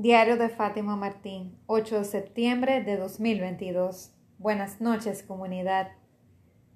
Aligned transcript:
Diario 0.00 0.36
de 0.36 0.48
Fátima 0.48 0.94
Martín, 0.94 1.58
8 1.66 1.98
de 1.98 2.04
septiembre 2.04 2.84
de 2.84 2.96
2022. 2.96 4.12
Buenas 4.38 4.80
noches, 4.80 5.24
comunidad. 5.24 5.88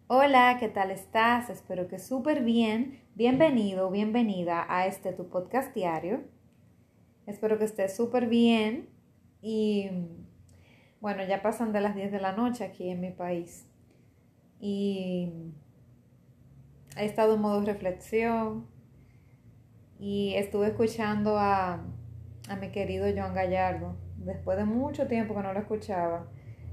Hola, 0.08 0.56
¿qué 0.58 0.66
tal 0.66 0.90
estás? 0.90 1.48
Espero 1.48 1.86
que 1.86 2.00
súper 2.00 2.42
bien. 2.42 3.00
Bienvenido, 3.14 3.92
bienvenida 3.92 4.66
a 4.68 4.88
este 4.88 5.12
tu 5.12 5.28
podcast 5.28 5.72
diario. 5.72 6.24
Espero 7.28 7.58
que 7.58 7.64
estés 7.64 7.94
súper 7.94 8.26
bien 8.26 8.88
y 9.40 9.88
bueno, 11.00 11.24
ya 11.24 11.42
pasan 11.42 11.72
de 11.72 11.80
las 11.80 11.94
10 11.94 12.10
de 12.10 12.20
la 12.20 12.32
noche 12.32 12.64
aquí 12.64 12.88
en 12.88 13.00
mi 13.00 13.12
país 13.12 13.68
y 14.58 15.30
he 16.96 17.04
estado 17.04 17.36
en 17.36 17.40
modo 17.40 17.60
reflexión 17.60 18.66
y 20.00 20.34
estuve 20.34 20.66
escuchando 20.66 21.38
a 21.38 21.84
a 22.52 22.56
mi 22.56 22.68
querido 22.68 23.06
Joan 23.14 23.34
Gallardo. 23.34 23.96
Después 24.18 24.58
de 24.58 24.64
mucho 24.64 25.06
tiempo 25.06 25.34
que 25.34 25.42
no 25.42 25.52
lo 25.52 25.58
escuchaba, 25.58 26.26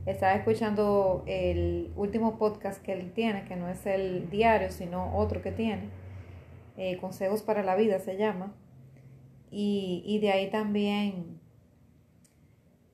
estaba 0.05 0.34
escuchando 0.34 1.23
el 1.26 1.91
último 1.95 2.38
podcast 2.38 2.84
que 2.84 2.94
él 2.94 3.13
tiene, 3.13 3.45
que 3.45 3.55
no 3.55 3.70
es 3.70 3.85
el 3.85 4.30
diario, 4.30 4.71
sino 4.71 5.16
otro 5.16 5.41
que 5.41 5.52
tiene. 5.52 5.90
Eh, 6.77 6.98
Consejos 6.98 7.44
para 7.44 7.63
la 7.63 7.76
vida 7.76 7.99
se 7.99 8.18
llama. 8.18 8.54
Y, 9.52 10.04
y 10.05 10.20
de 10.20 10.31
ahí 10.31 10.49
también 10.49 11.40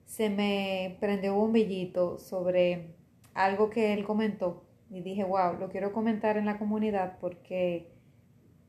se 0.06 0.30
me 0.30 0.96
prendió 1.00 1.34
un 1.34 1.40
bombillito 1.40 2.20
sobre 2.20 2.96
algo 3.34 3.70
que 3.72 3.94
él 3.94 4.06
comentó. 4.06 4.64
Y 4.92 5.02
dije, 5.02 5.24
wow, 5.24 5.54
lo 5.60 5.70
quiero 5.70 5.92
comentar 5.92 6.38
en 6.38 6.46
la 6.46 6.60
comunidad 6.60 7.18
porque 7.20 7.95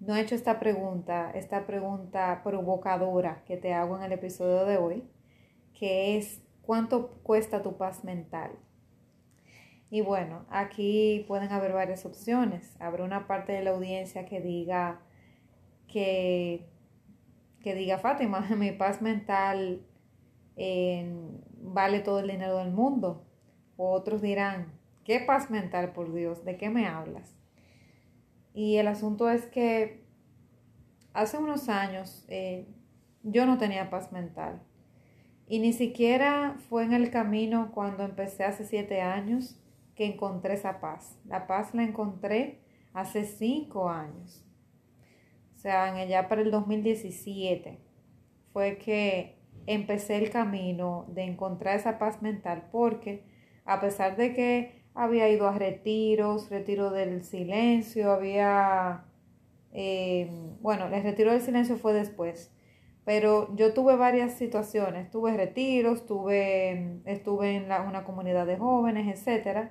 no 0.00 0.14
he 0.14 0.20
hecho 0.20 0.34
esta 0.34 0.58
pregunta, 0.58 1.30
esta 1.34 1.66
pregunta 1.66 2.40
provocadora 2.44 3.42
que 3.46 3.56
te 3.56 3.72
hago 3.72 3.96
en 3.96 4.04
el 4.04 4.12
episodio 4.12 4.64
de 4.64 4.78
hoy, 4.78 5.04
que 5.74 6.16
es 6.16 6.42
¿cuánto 6.62 7.08
cuesta 7.22 7.62
tu 7.62 7.76
paz 7.76 8.04
mental? 8.04 8.52
Y 9.90 10.00
bueno, 10.00 10.44
aquí 10.50 11.24
pueden 11.28 11.52
haber 11.52 11.72
varias 11.72 12.04
opciones. 12.04 12.76
Habrá 12.80 13.04
una 13.04 13.26
parte 13.26 13.52
de 13.52 13.62
la 13.62 13.70
audiencia 13.70 14.26
que 14.26 14.40
diga 14.40 15.00
que, 15.86 16.66
que 17.60 17.74
diga 17.74 17.98
Fátima, 17.98 18.40
mi 18.56 18.72
paz 18.72 19.00
mental 19.00 19.86
vale 21.62 22.00
todo 22.00 22.20
el 22.20 22.28
dinero 22.28 22.58
del 22.58 22.72
mundo. 22.72 23.24
O 23.76 23.90
otros 23.90 24.22
dirán, 24.22 24.72
¿qué 25.04 25.20
paz 25.20 25.50
mental, 25.50 25.92
por 25.92 26.12
Dios? 26.12 26.44
¿De 26.44 26.56
qué 26.56 26.70
me 26.70 26.86
hablas? 26.86 27.35
Y 28.56 28.78
el 28.78 28.88
asunto 28.88 29.28
es 29.28 29.44
que 29.44 30.02
hace 31.12 31.36
unos 31.36 31.68
años 31.68 32.24
eh, 32.28 32.66
yo 33.22 33.44
no 33.44 33.58
tenía 33.58 33.90
paz 33.90 34.12
mental. 34.12 34.62
Y 35.46 35.58
ni 35.58 35.74
siquiera 35.74 36.56
fue 36.70 36.84
en 36.84 36.94
el 36.94 37.10
camino 37.10 37.70
cuando 37.74 38.02
empecé 38.02 38.44
hace 38.44 38.64
siete 38.64 39.02
años 39.02 39.60
que 39.94 40.06
encontré 40.06 40.54
esa 40.54 40.80
paz. 40.80 41.18
La 41.26 41.46
paz 41.46 41.74
la 41.74 41.82
encontré 41.82 42.62
hace 42.94 43.26
cinco 43.26 43.90
años. 43.90 44.42
O 45.54 45.58
sea, 45.58 46.02
en 46.02 46.08
ya 46.08 46.26
para 46.26 46.40
el 46.40 46.50
2017 46.50 47.78
fue 48.54 48.78
que 48.78 49.38
empecé 49.66 50.16
el 50.16 50.30
camino 50.30 51.04
de 51.08 51.24
encontrar 51.24 51.76
esa 51.76 51.98
paz 51.98 52.22
mental 52.22 52.70
porque 52.72 53.22
a 53.66 53.82
pesar 53.82 54.16
de 54.16 54.32
que 54.32 54.85
había 54.96 55.28
ido 55.28 55.46
a 55.46 55.52
retiros, 55.52 56.48
retiro 56.48 56.90
del 56.90 57.22
silencio, 57.22 58.10
había, 58.10 59.04
eh, 59.72 60.28
bueno, 60.62 60.86
el 60.86 61.02
retiro 61.02 61.32
del 61.32 61.42
silencio 61.42 61.76
fue 61.76 61.92
después, 61.92 62.50
pero 63.04 63.54
yo 63.56 63.74
tuve 63.74 63.94
varias 63.96 64.32
situaciones, 64.34 65.10
tuve 65.10 65.36
retiros, 65.36 66.06
tuve, 66.06 67.02
estuve 67.04 67.56
en 67.56 67.64
una 67.64 68.04
comunidad 68.04 68.46
de 68.46 68.56
jóvenes, 68.56 69.26
etc. 69.26 69.68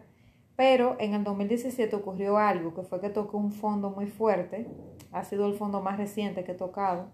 Pero 0.55 0.95
en 0.99 1.15
el 1.15 1.23
2017 1.23 1.95
ocurrió 1.95 2.37
algo, 2.37 2.75
que 2.75 2.83
fue 2.83 3.01
que 3.01 3.09
tocó 3.09 3.37
un 3.37 3.51
fondo 3.51 3.89
muy 3.89 4.05
fuerte, 4.05 4.67
ha 5.11 5.23
sido 5.25 5.47
el 5.47 5.55
fondo 5.55 5.81
más 5.81 5.97
reciente 5.97 6.43
que 6.43 6.51
he 6.53 6.55
tocado. 6.55 7.09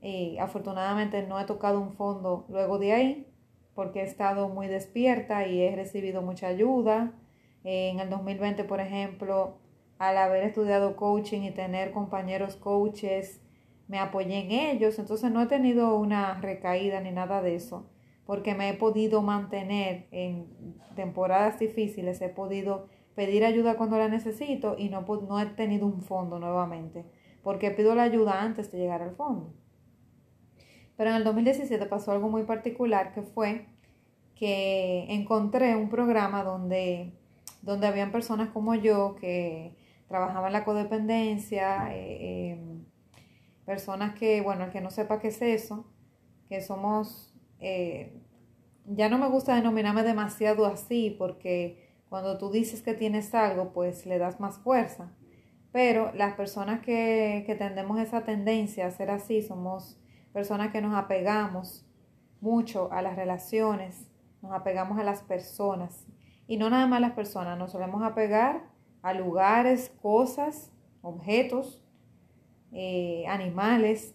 Y 0.00 0.38
afortunadamente 0.38 1.22
no 1.26 1.38
he 1.38 1.44
tocado 1.44 1.80
un 1.80 1.92
fondo 1.92 2.46
luego 2.48 2.78
de 2.78 2.92
ahí, 2.92 3.33
porque 3.74 4.00
he 4.00 4.04
estado 4.04 4.48
muy 4.48 4.66
despierta 4.66 5.46
y 5.46 5.62
he 5.62 5.74
recibido 5.74 6.22
mucha 6.22 6.48
ayuda. 6.48 7.12
En 7.64 8.00
el 8.00 8.10
2020, 8.10 8.64
por 8.64 8.80
ejemplo, 8.80 9.58
al 9.98 10.18
haber 10.18 10.44
estudiado 10.44 10.96
coaching 10.96 11.42
y 11.42 11.50
tener 11.50 11.92
compañeros 11.92 12.56
coaches, 12.56 13.40
me 13.88 13.98
apoyé 13.98 14.38
en 14.38 14.50
ellos, 14.50 14.98
entonces 14.98 15.30
no 15.30 15.42
he 15.42 15.46
tenido 15.46 15.96
una 15.96 16.40
recaída 16.40 17.00
ni 17.00 17.10
nada 17.10 17.42
de 17.42 17.54
eso, 17.54 17.86
porque 18.26 18.54
me 18.54 18.68
he 18.70 18.74
podido 18.74 19.22
mantener 19.22 20.06
en 20.10 20.46
temporadas 20.94 21.58
difíciles, 21.58 22.20
he 22.22 22.28
podido 22.28 22.86
pedir 23.14 23.44
ayuda 23.44 23.76
cuando 23.76 23.98
la 23.98 24.08
necesito 24.08 24.76
y 24.78 24.88
no, 24.88 25.04
no 25.28 25.40
he 25.40 25.46
tenido 25.46 25.86
un 25.86 26.02
fondo 26.02 26.38
nuevamente, 26.38 27.04
porque 27.42 27.70
pido 27.70 27.94
la 27.94 28.04
ayuda 28.04 28.42
antes 28.42 28.72
de 28.72 28.78
llegar 28.78 29.02
al 29.02 29.14
fondo. 29.14 29.52
Pero 30.96 31.10
en 31.10 31.16
el 31.16 31.24
2017 31.24 31.86
pasó 31.86 32.12
algo 32.12 32.28
muy 32.28 32.44
particular 32.44 33.12
que 33.12 33.22
fue 33.22 33.66
que 34.34 35.06
encontré 35.08 35.76
un 35.76 35.88
programa 35.88 36.42
donde, 36.42 37.12
donde 37.62 37.86
habían 37.86 38.12
personas 38.12 38.50
como 38.50 38.74
yo 38.74 39.16
que 39.16 39.76
trabajaban 40.08 40.52
la 40.52 40.64
codependencia, 40.64 41.94
eh, 41.94 42.52
em, 42.52 42.84
personas 43.64 44.14
que, 44.18 44.40
bueno, 44.42 44.64
el 44.64 44.70
que 44.70 44.80
no 44.80 44.90
sepa 44.90 45.20
qué 45.20 45.28
es 45.28 45.40
eso, 45.42 45.86
que 46.48 46.60
somos, 46.60 47.34
eh, 47.60 48.20
ya 48.86 49.08
no 49.08 49.18
me 49.18 49.28
gusta 49.28 49.54
denominarme 49.54 50.02
demasiado 50.02 50.66
así 50.66 51.14
porque 51.18 51.88
cuando 52.08 52.38
tú 52.38 52.50
dices 52.50 52.82
que 52.82 52.94
tienes 52.94 53.34
algo, 53.34 53.72
pues 53.72 54.06
le 54.06 54.18
das 54.18 54.40
más 54.40 54.58
fuerza. 54.58 55.12
Pero 55.72 56.12
las 56.14 56.34
personas 56.34 56.80
que, 56.80 57.42
que 57.46 57.54
tendemos 57.56 57.98
esa 57.98 58.24
tendencia 58.24 58.86
a 58.86 58.90
ser 58.90 59.10
así 59.10 59.42
somos 59.42 59.98
personas 60.34 60.72
que 60.72 60.82
nos 60.82 60.94
apegamos 60.94 61.86
mucho 62.40 62.92
a 62.92 63.00
las 63.00 63.16
relaciones, 63.16 64.08
nos 64.42 64.52
apegamos 64.52 64.98
a 64.98 65.04
las 65.04 65.22
personas. 65.22 66.06
Y 66.46 66.58
no 66.58 66.68
nada 66.68 66.86
más 66.86 66.98
a 66.98 67.00
las 67.00 67.12
personas, 67.12 67.56
nos 67.56 67.72
solemos 67.72 68.02
apegar 68.02 68.64
a 69.00 69.14
lugares, 69.14 69.92
cosas, 70.02 70.72
objetos, 71.00 71.80
eh, 72.72 73.24
animales 73.28 74.14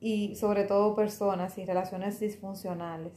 y 0.00 0.34
sobre 0.34 0.64
todo 0.64 0.96
personas 0.96 1.56
y 1.56 1.64
relaciones 1.64 2.18
disfuncionales. 2.18 3.12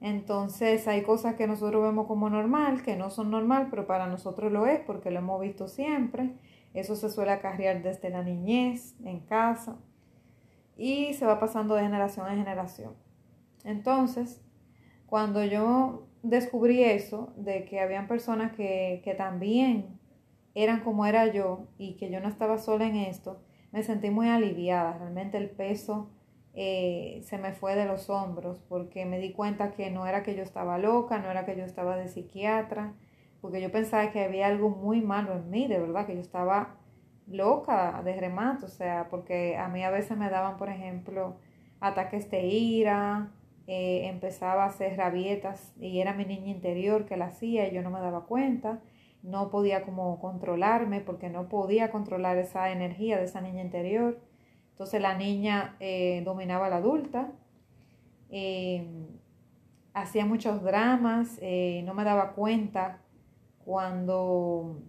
Entonces 0.00 0.86
hay 0.88 1.02
cosas 1.02 1.36
que 1.36 1.46
nosotros 1.46 1.82
vemos 1.82 2.06
como 2.06 2.28
normal, 2.28 2.82
que 2.82 2.96
no 2.96 3.10
son 3.10 3.30
normal, 3.30 3.68
pero 3.70 3.86
para 3.86 4.06
nosotros 4.06 4.52
lo 4.52 4.66
es 4.66 4.80
porque 4.80 5.10
lo 5.10 5.20
hemos 5.20 5.40
visto 5.40 5.68
siempre. 5.68 6.34
Eso 6.74 6.96
se 6.96 7.08
suele 7.08 7.32
acarrear 7.32 7.82
desde 7.82 8.10
la 8.10 8.22
niñez, 8.22 8.94
en 9.04 9.20
casa, 9.20 9.76
y 10.80 11.12
se 11.12 11.26
va 11.26 11.38
pasando 11.38 11.74
de 11.74 11.82
generación 11.82 12.26
en 12.30 12.38
generación. 12.38 12.94
Entonces, 13.64 14.40
cuando 15.04 15.44
yo 15.44 16.08
descubrí 16.22 16.82
eso, 16.82 17.34
de 17.36 17.66
que 17.66 17.80
habían 17.80 18.08
personas 18.08 18.52
que, 18.52 19.02
que 19.04 19.12
también 19.12 20.00
eran 20.54 20.80
como 20.80 21.04
era 21.04 21.26
yo 21.26 21.66
y 21.76 21.98
que 21.98 22.10
yo 22.10 22.20
no 22.20 22.28
estaba 22.28 22.56
sola 22.56 22.86
en 22.86 22.96
esto, 22.96 23.42
me 23.72 23.82
sentí 23.82 24.08
muy 24.08 24.30
aliviada. 24.30 24.96
Realmente 24.96 25.36
el 25.36 25.50
peso 25.50 26.08
eh, 26.54 27.20
se 27.24 27.36
me 27.36 27.52
fue 27.52 27.74
de 27.74 27.84
los 27.84 28.08
hombros 28.08 28.58
porque 28.66 29.04
me 29.04 29.18
di 29.18 29.32
cuenta 29.32 29.72
que 29.72 29.90
no 29.90 30.06
era 30.06 30.22
que 30.22 30.34
yo 30.34 30.42
estaba 30.42 30.78
loca, 30.78 31.18
no 31.18 31.30
era 31.30 31.44
que 31.44 31.58
yo 31.58 31.64
estaba 31.64 31.98
de 31.98 32.08
psiquiatra, 32.08 32.94
porque 33.42 33.60
yo 33.60 33.70
pensaba 33.70 34.10
que 34.12 34.24
había 34.24 34.46
algo 34.46 34.70
muy 34.70 35.02
malo 35.02 35.34
en 35.34 35.50
mí, 35.50 35.68
de 35.68 35.78
verdad, 35.78 36.06
que 36.06 36.14
yo 36.14 36.22
estaba 36.22 36.79
loca 37.30 38.02
de 38.04 38.14
remato, 38.16 38.66
o 38.66 38.68
sea, 38.68 39.08
porque 39.08 39.56
a 39.56 39.68
mí 39.68 39.82
a 39.84 39.90
veces 39.90 40.16
me 40.18 40.28
daban, 40.28 40.56
por 40.56 40.68
ejemplo, 40.68 41.36
ataques 41.80 42.30
de 42.30 42.46
ira, 42.46 43.30
eh, 43.66 44.08
empezaba 44.08 44.64
a 44.64 44.66
hacer 44.66 44.96
rabietas 44.96 45.72
y 45.78 46.00
era 46.00 46.12
mi 46.12 46.24
niña 46.24 46.48
interior 46.48 47.06
que 47.06 47.16
la 47.16 47.26
hacía 47.26 47.68
y 47.68 47.74
yo 47.74 47.82
no 47.82 47.90
me 47.90 48.00
daba 48.00 48.26
cuenta, 48.26 48.80
no 49.22 49.50
podía 49.50 49.84
como 49.84 50.20
controlarme 50.20 51.00
porque 51.00 51.28
no 51.28 51.48
podía 51.48 51.90
controlar 51.92 52.36
esa 52.38 52.70
energía 52.72 53.18
de 53.18 53.24
esa 53.24 53.40
niña 53.40 53.62
interior. 53.62 54.18
Entonces 54.72 55.00
la 55.00 55.16
niña 55.16 55.76
eh, 55.78 56.22
dominaba 56.24 56.66
a 56.66 56.70
la 56.70 56.76
adulta, 56.76 57.32
em, 58.30 59.06
hacía 59.94 60.26
muchos 60.26 60.62
dramas, 60.62 61.38
eh, 61.42 61.82
no 61.84 61.94
me 61.94 62.04
daba 62.04 62.32
cuenta 62.32 62.98
cuando 63.64 64.82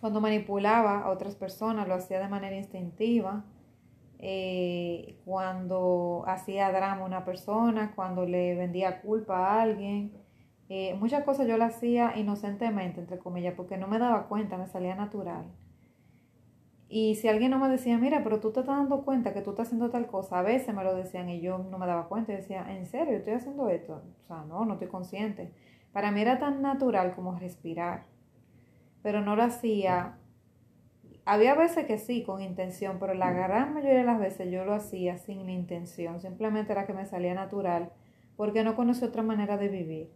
cuando 0.00 0.20
manipulaba 0.20 1.00
a 1.00 1.10
otras 1.10 1.34
personas 1.36 1.88
lo 1.88 1.94
hacía 1.94 2.20
de 2.20 2.28
manera 2.28 2.56
instintiva. 2.56 3.44
Eh, 4.20 5.16
cuando 5.24 6.24
hacía 6.26 6.72
drama 6.72 7.02
a 7.02 7.06
una 7.06 7.24
persona, 7.24 7.92
cuando 7.94 8.26
le 8.26 8.54
vendía 8.56 9.00
culpa 9.00 9.38
a 9.38 9.62
alguien. 9.62 10.12
Eh, 10.68 10.94
muchas 10.94 11.24
cosas 11.24 11.46
yo 11.46 11.56
las 11.56 11.76
hacía 11.76 12.16
inocentemente, 12.16 13.00
entre 13.00 13.18
comillas, 13.18 13.54
porque 13.54 13.76
no 13.76 13.86
me 13.86 13.98
daba 13.98 14.28
cuenta, 14.28 14.58
me 14.58 14.66
salía 14.66 14.94
natural. 14.94 15.46
Y 16.90 17.16
si 17.16 17.28
alguien 17.28 17.50
no 17.50 17.58
me 17.58 17.68
decía, 17.68 17.98
mira, 17.98 18.22
pero 18.24 18.40
tú 18.40 18.50
te 18.50 18.60
estás 18.60 18.76
dando 18.76 19.04
cuenta 19.04 19.34
que 19.34 19.42
tú 19.42 19.50
estás 19.50 19.66
haciendo 19.66 19.90
tal 19.90 20.06
cosa, 20.06 20.38
a 20.38 20.42
veces 20.42 20.74
me 20.74 20.82
lo 20.84 20.94
decían 20.94 21.28
y 21.28 21.40
yo 21.40 21.58
no 21.58 21.78
me 21.78 21.86
daba 21.86 22.08
cuenta 22.08 22.32
y 22.32 22.36
decía, 22.36 22.64
¿en 22.76 22.86
serio 22.86 23.16
estoy 23.16 23.34
haciendo 23.34 23.68
esto? 23.68 24.02
O 24.24 24.26
sea, 24.26 24.44
no, 24.48 24.64
no 24.64 24.74
estoy 24.74 24.88
consciente. 24.88 25.52
Para 25.92 26.10
mí 26.10 26.22
era 26.22 26.38
tan 26.38 26.62
natural 26.62 27.14
como 27.14 27.38
respirar, 27.38 28.04
pero 29.02 29.20
no 29.20 29.36
lo 29.36 29.42
hacía. 29.42 30.18
Había 31.24 31.54
veces 31.54 31.86
que 31.86 31.98
sí, 31.98 32.22
con 32.22 32.40
intención, 32.42 32.98
pero 32.98 33.14
la 33.14 33.32
gran 33.32 33.74
mayoría 33.74 33.98
de 33.98 34.04
las 34.04 34.18
veces 34.18 34.50
yo 34.50 34.64
lo 34.64 34.74
hacía 34.74 35.18
sin 35.18 35.44
la 35.44 35.52
intención, 35.52 36.20
simplemente 36.20 36.72
era 36.72 36.86
que 36.86 36.94
me 36.94 37.06
salía 37.06 37.34
natural, 37.34 37.92
porque 38.36 38.64
no 38.64 38.76
conocí 38.76 39.04
otra 39.04 39.22
manera 39.22 39.56
de 39.56 39.68
vivir. 39.68 40.10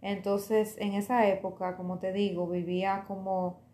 Entonces, 0.00 0.76
en 0.78 0.94
esa 0.94 1.26
época, 1.28 1.76
como 1.76 1.98
te 1.98 2.12
digo, 2.12 2.46
vivía 2.48 3.04
como 3.08 3.64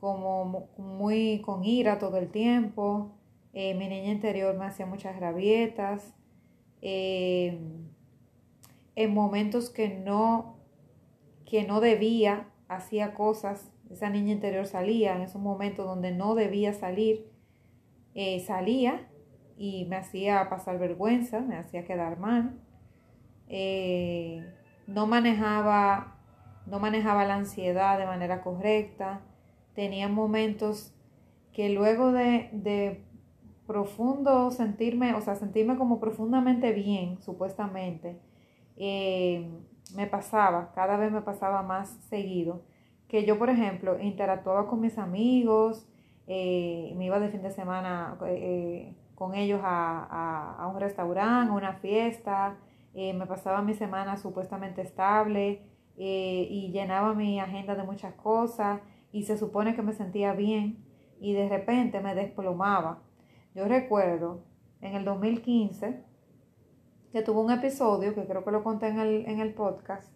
como 0.00 0.70
muy 0.78 1.40
con 1.42 1.62
ira 1.64 1.98
todo 1.98 2.16
el 2.16 2.30
tiempo. 2.30 3.12
Eh, 3.52 3.74
mi 3.74 3.86
niña 3.88 4.10
interior 4.10 4.56
me 4.56 4.64
hacía 4.64 4.86
muchas 4.86 5.20
rabietas. 5.20 6.14
Eh, 6.80 7.58
en 8.96 9.14
momentos 9.14 9.70
que 9.70 9.88
no, 9.88 10.56
que 11.44 11.64
no 11.64 11.80
debía, 11.80 12.48
hacía 12.68 13.12
cosas. 13.12 13.70
Esa 13.90 14.08
niña 14.08 14.32
interior 14.32 14.66
salía 14.66 15.16
en 15.16 15.22
esos 15.22 15.42
momentos 15.42 15.84
donde 15.86 16.12
no 16.12 16.34
debía 16.34 16.72
salir. 16.72 17.30
Eh, 18.14 18.40
salía 18.40 19.08
y 19.56 19.84
me 19.86 19.96
hacía 19.96 20.48
pasar 20.48 20.78
vergüenza, 20.78 21.40
me 21.40 21.56
hacía 21.56 21.84
quedar 21.84 22.18
mal. 22.18 22.58
no 24.86 25.06
manejaba, 25.06 26.16
no 26.66 26.78
manejaba 26.78 27.24
la 27.24 27.34
ansiedad 27.34 27.98
de 27.98 28.06
manera 28.06 28.42
correcta 28.42 29.22
tenía 29.74 30.08
momentos 30.08 30.92
que 31.52 31.70
luego 31.70 32.12
de, 32.12 33.04
profundo 33.66 34.50
sentirme, 34.50 35.14
o 35.14 35.20
sea, 35.20 35.36
sentirme 35.36 35.76
como 35.76 36.00
profundamente 36.00 36.72
bien, 36.72 37.22
supuestamente, 37.22 38.20
eh, 38.76 39.48
me 39.94 40.06
pasaba, 40.06 40.72
cada 40.74 40.96
vez 40.96 41.12
me 41.12 41.22
pasaba 41.22 41.62
más 41.62 41.88
seguido, 42.08 42.62
que 43.10 43.24
yo, 43.24 43.38
por 43.38 43.50
ejemplo, 43.50 43.98
interactuaba 44.00 44.68
con 44.68 44.80
mis 44.80 44.96
amigos, 44.96 45.88
eh, 46.26 46.94
me 46.96 47.06
iba 47.06 47.18
de 47.18 47.28
fin 47.28 47.42
de 47.42 47.50
semana 47.50 48.16
eh, 48.26 48.94
con 49.16 49.34
ellos 49.34 49.60
a, 49.64 50.56
a, 50.58 50.66
un 50.68 50.78
restaurante, 50.78 51.52
a 51.52 51.56
una 51.56 51.74
fiesta, 51.74 52.56
me 52.94 53.26
pasaba 53.26 53.62
mi 53.62 53.74
semana 53.74 54.16
supuestamente 54.16 54.82
estable 54.82 55.62
y 55.96 56.70
llenaba 56.72 57.14
mi 57.14 57.38
agenda 57.38 57.74
de 57.74 57.82
muchas 57.84 58.14
cosas 58.14 58.80
y 59.12 59.24
se 59.24 59.36
supone 59.36 59.74
que 59.74 59.82
me 59.82 59.92
sentía 59.92 60.32
bien 60.32 60.84
y 61.20 61.34
de 61.34 61.48
repente 61.48 62.00
me 62.00 62.14
desplomaba. 62.14 63.02
Yo 63.54 63.66
recuerdo 63.66 64.42
en 64.80 64.94
el 64.94 65.04
2015 65.04 66.02
que 67.12 67.22
tuve 67.22 67.40
un 67.40 67.50
episodio, 67.50 68.14
que 68.14 68.24
creo 68.26 68.44
que 68.44 68.50
lo 68.50 68.62
conté 68.62 68.88
en 68.88 68.98
el, 68.98 69.26
en 69.26 69.40
el 69.40 69.52
podcast, 69.52 70.12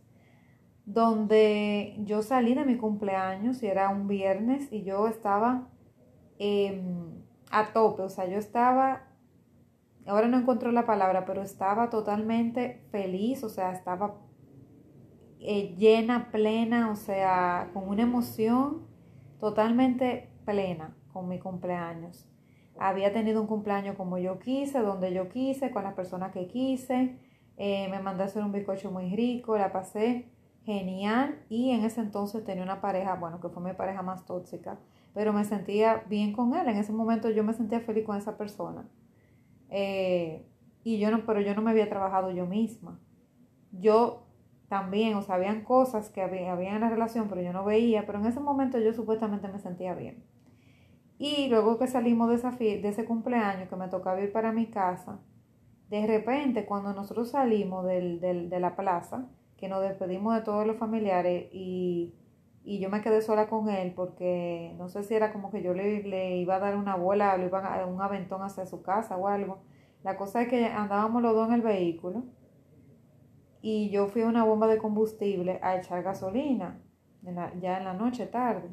donde 0.86 1.96
yo 2.04 2.22
salí 2.22 2.54
de 2.54 2.64
mi 2.64 2.76
cumpleaños 2.76 3.62
y 3.62 3.66
era 3.66 3.88
un 3.88 4.06
viernes 4.06 4.70
y 4.70 4.82
yo 4.82 5.08
estaba 5.08 5.68
em, 6.38 7.22
a 7.50 7.72
tope, 7.72 8.02
o 8.02 8.08
sea, 8.08 8.26
yo 8.26 8.38
estaba, 8.38 9.08
ahora 10.06 10.28
no 10.28 10.38
encuentro 10.38 10.72
la 10.72 10.84
palabra, 10.84 11.24
pero 11.24 11.42
estaba 11.42 11.88
totalmente 11.88 12.82
feliz, 12.90 13.42
o 13.44 13.48
sea, 13.48 13.72
estaba 13.72 14.16
eh, 15.40 15.74
llena, 15.76 16.30
plena, 16.30 16.90
o 16.90 16.96
sea, 16.96 17.70
con 17.72 17.88
una 17.88 18.02
emoción 18.02 18.86
totalmente 19.40 20.30
plena 20.44 20.96
con 21.12 21.28
mi 21.28 21.38
cumpleaños. 21.38 22.26
Había 22.78 23.12
tenido 23.12 23.40
un 23.40 23.46
cumpleaños 23.46 23.96
como 23.96 24.18
yo 24.18 24.38
quise, 24.38 24.80
donde 24.80 25.12
yo 25.14 25.28
quise, 25.28 25.70
con 25.70 25.84
las 25.84 25.94
personas 25.94 26.32
que 26.32 26.48
quise. 26.48 27.18
Eh, 27.56 27.88
me 27.88 28.00
mandé 28.00 28.24
a 28.24 28.26
hacer 28.26 28.42
un 28.42 28.50
bizcocho 28.50 28.90
muy 28.90 29.14
rico, 29.14 29.56
la 29.56 29.72
pasé 29.72 30.33
genial 30.64 31.38
y 31.48 31.70
en 31.70 31.84
ese 31.84 32.00
entonces 32.00 32.44
tenía 32.44 32.62
una 32.62 32.80
pareja, 32.80 33.14
bueno, 33.14 33.40
que 33.40 33.48
fue 33.48 33.62
mi 33.62 33.72
pareja 33.74 34.02
más 34.02 34.24
tóxica, 34.24 34.78
pero 35.12 35.32
me 35.32 35.44
sentía 35.44 36.04
bien 36.08 36.32
con 36.32 36.54
él. 36.54 36.68
En 36.68 36.76
ese 36.76 36.92
momento 36.92 37.30
yo 37.30 37.44
me 37.44 37.52
sentía 37.52 37.80
feliz 37.80 38.04
con 38.04 38.16
esa 38.16 38.36
persona. 38.36 38.88
Eh, 39.70 40.46
y 40.82 40.98
yo 40.98 41.10
no, 41.10 41.24
pero 41.26 41.40
yo 41.40 41.54
no 41.54 41.62
me 41.62 41.70
había 41.70 41.88
trabajado 41.88 42.30
yo 42.30 42.46
misma. 42.46 42.98
Yo 43.72 44.26
también, 44.68 45.14
o 45.14 45.22
sea, 45.22 45.36
habían 45.36 45.62
cosas 45.62 46.08
que 46.10 46.22
había, 46.22 46.52
en 46.52 46.80
la 46.80 46.88
relación, 46.88 47.28
pero 47.28 47.42
yo 47.42 47.52
no 47.52 47.64
veía, 47.64 48.06
pero 48.06 48.18
en 48.18 48.26
ese 48.26 48.40
momento 48.40 48.78
yo 48.78 48.92
supuestamente 48.92 49.48
me 49.48 49.58
sentía 49.58 49.94
bien. 49.94 50.24
Y 51.18 51.48
luego 51.48 51.78
que 51.78 51.86
salimos 51.86 52.28
de, 52.28 52.36
esa 52.36 52.50
de 52.50 52.88
ese 52.88 53.04
cumpleaños 53.04 53.68
que 53.68 53.76
me 53.76 53.88
tocaba 53.88 54.20
ir 54.20 54.32
para 54.32 54.52
mi 54.52 54.66
casa, 54.66 55.20
de 55.90 56.06
repente 56.06 56.66
cuando 56.66 56.92
nosotros 56.92 57.30
salimos 57.30 57.86
del, 57.86 58.20
de 58.20 58.60
la 58.60 58.74
plaza, 58.74 59.28
que 59.64 59.70
nos 59.70 59.82
despedimos 59.82 60.34
de 60.34 60.42
todos 60.42 60.66
los 60.66 60.76
familiares 60.76 61.48
y, 61.50 62.12
y, 62.64 62.80
yo 62.80 62.90
me 62.90 63.00
quedé 63.00 63.22
sola 63.22 63.48
con 63.48 63.70
él 63.70 63.94
porque 63.94 64.74
no 64.76 64.90
sé 64.90 65.02
si 65.02 65.14
era 65.14 65.32
como 65.32 65.50
que 65.50 65.62
yo 65.62 65.72
le, 65.72 66.02
le 66.02 66.36
iba 66.36 66.56
a 66.56 66.58
dar 66.58 66.76
una 66.76 66.96
bola, 66.96 67.34
le 67.38 67.46
iba 67.46 67.60
a 67.60 67.78
dar 67.78 67.88
un 67.88 68.02
aventón 68.02 68.42
hacia 68.42 68.66
su 68.66 68.82
casa 68.82 69.16
o 69.16 69.26
algo. 69.26 69.62
La 70.02 70.18
cosa 70.18 70.42
es 70.42 70.48
que 70.48 70.66
andábamos 70.66 71.22
los 71.22 71.34
dos 71.34 71.48
en 71.48 71.54
el 71.54 71.62
vehículo 71.62 72.24
y 73.62 73.88
yo 73.88 74.08
fui 74.08 74.20
a 74.20 74.26
una 74.26 74.44
bomba 74.44 74.66
de 74.66 74.76
combustible 74.76 75.58
a 75.62 75.78
echar 75.78 76.02
gasolina, 76.02 76.78
ya 77.22 77.78
en 77.78 77.84
la 77.86 77.94
noche 77.94 78.26
tarde. 78.26 78.68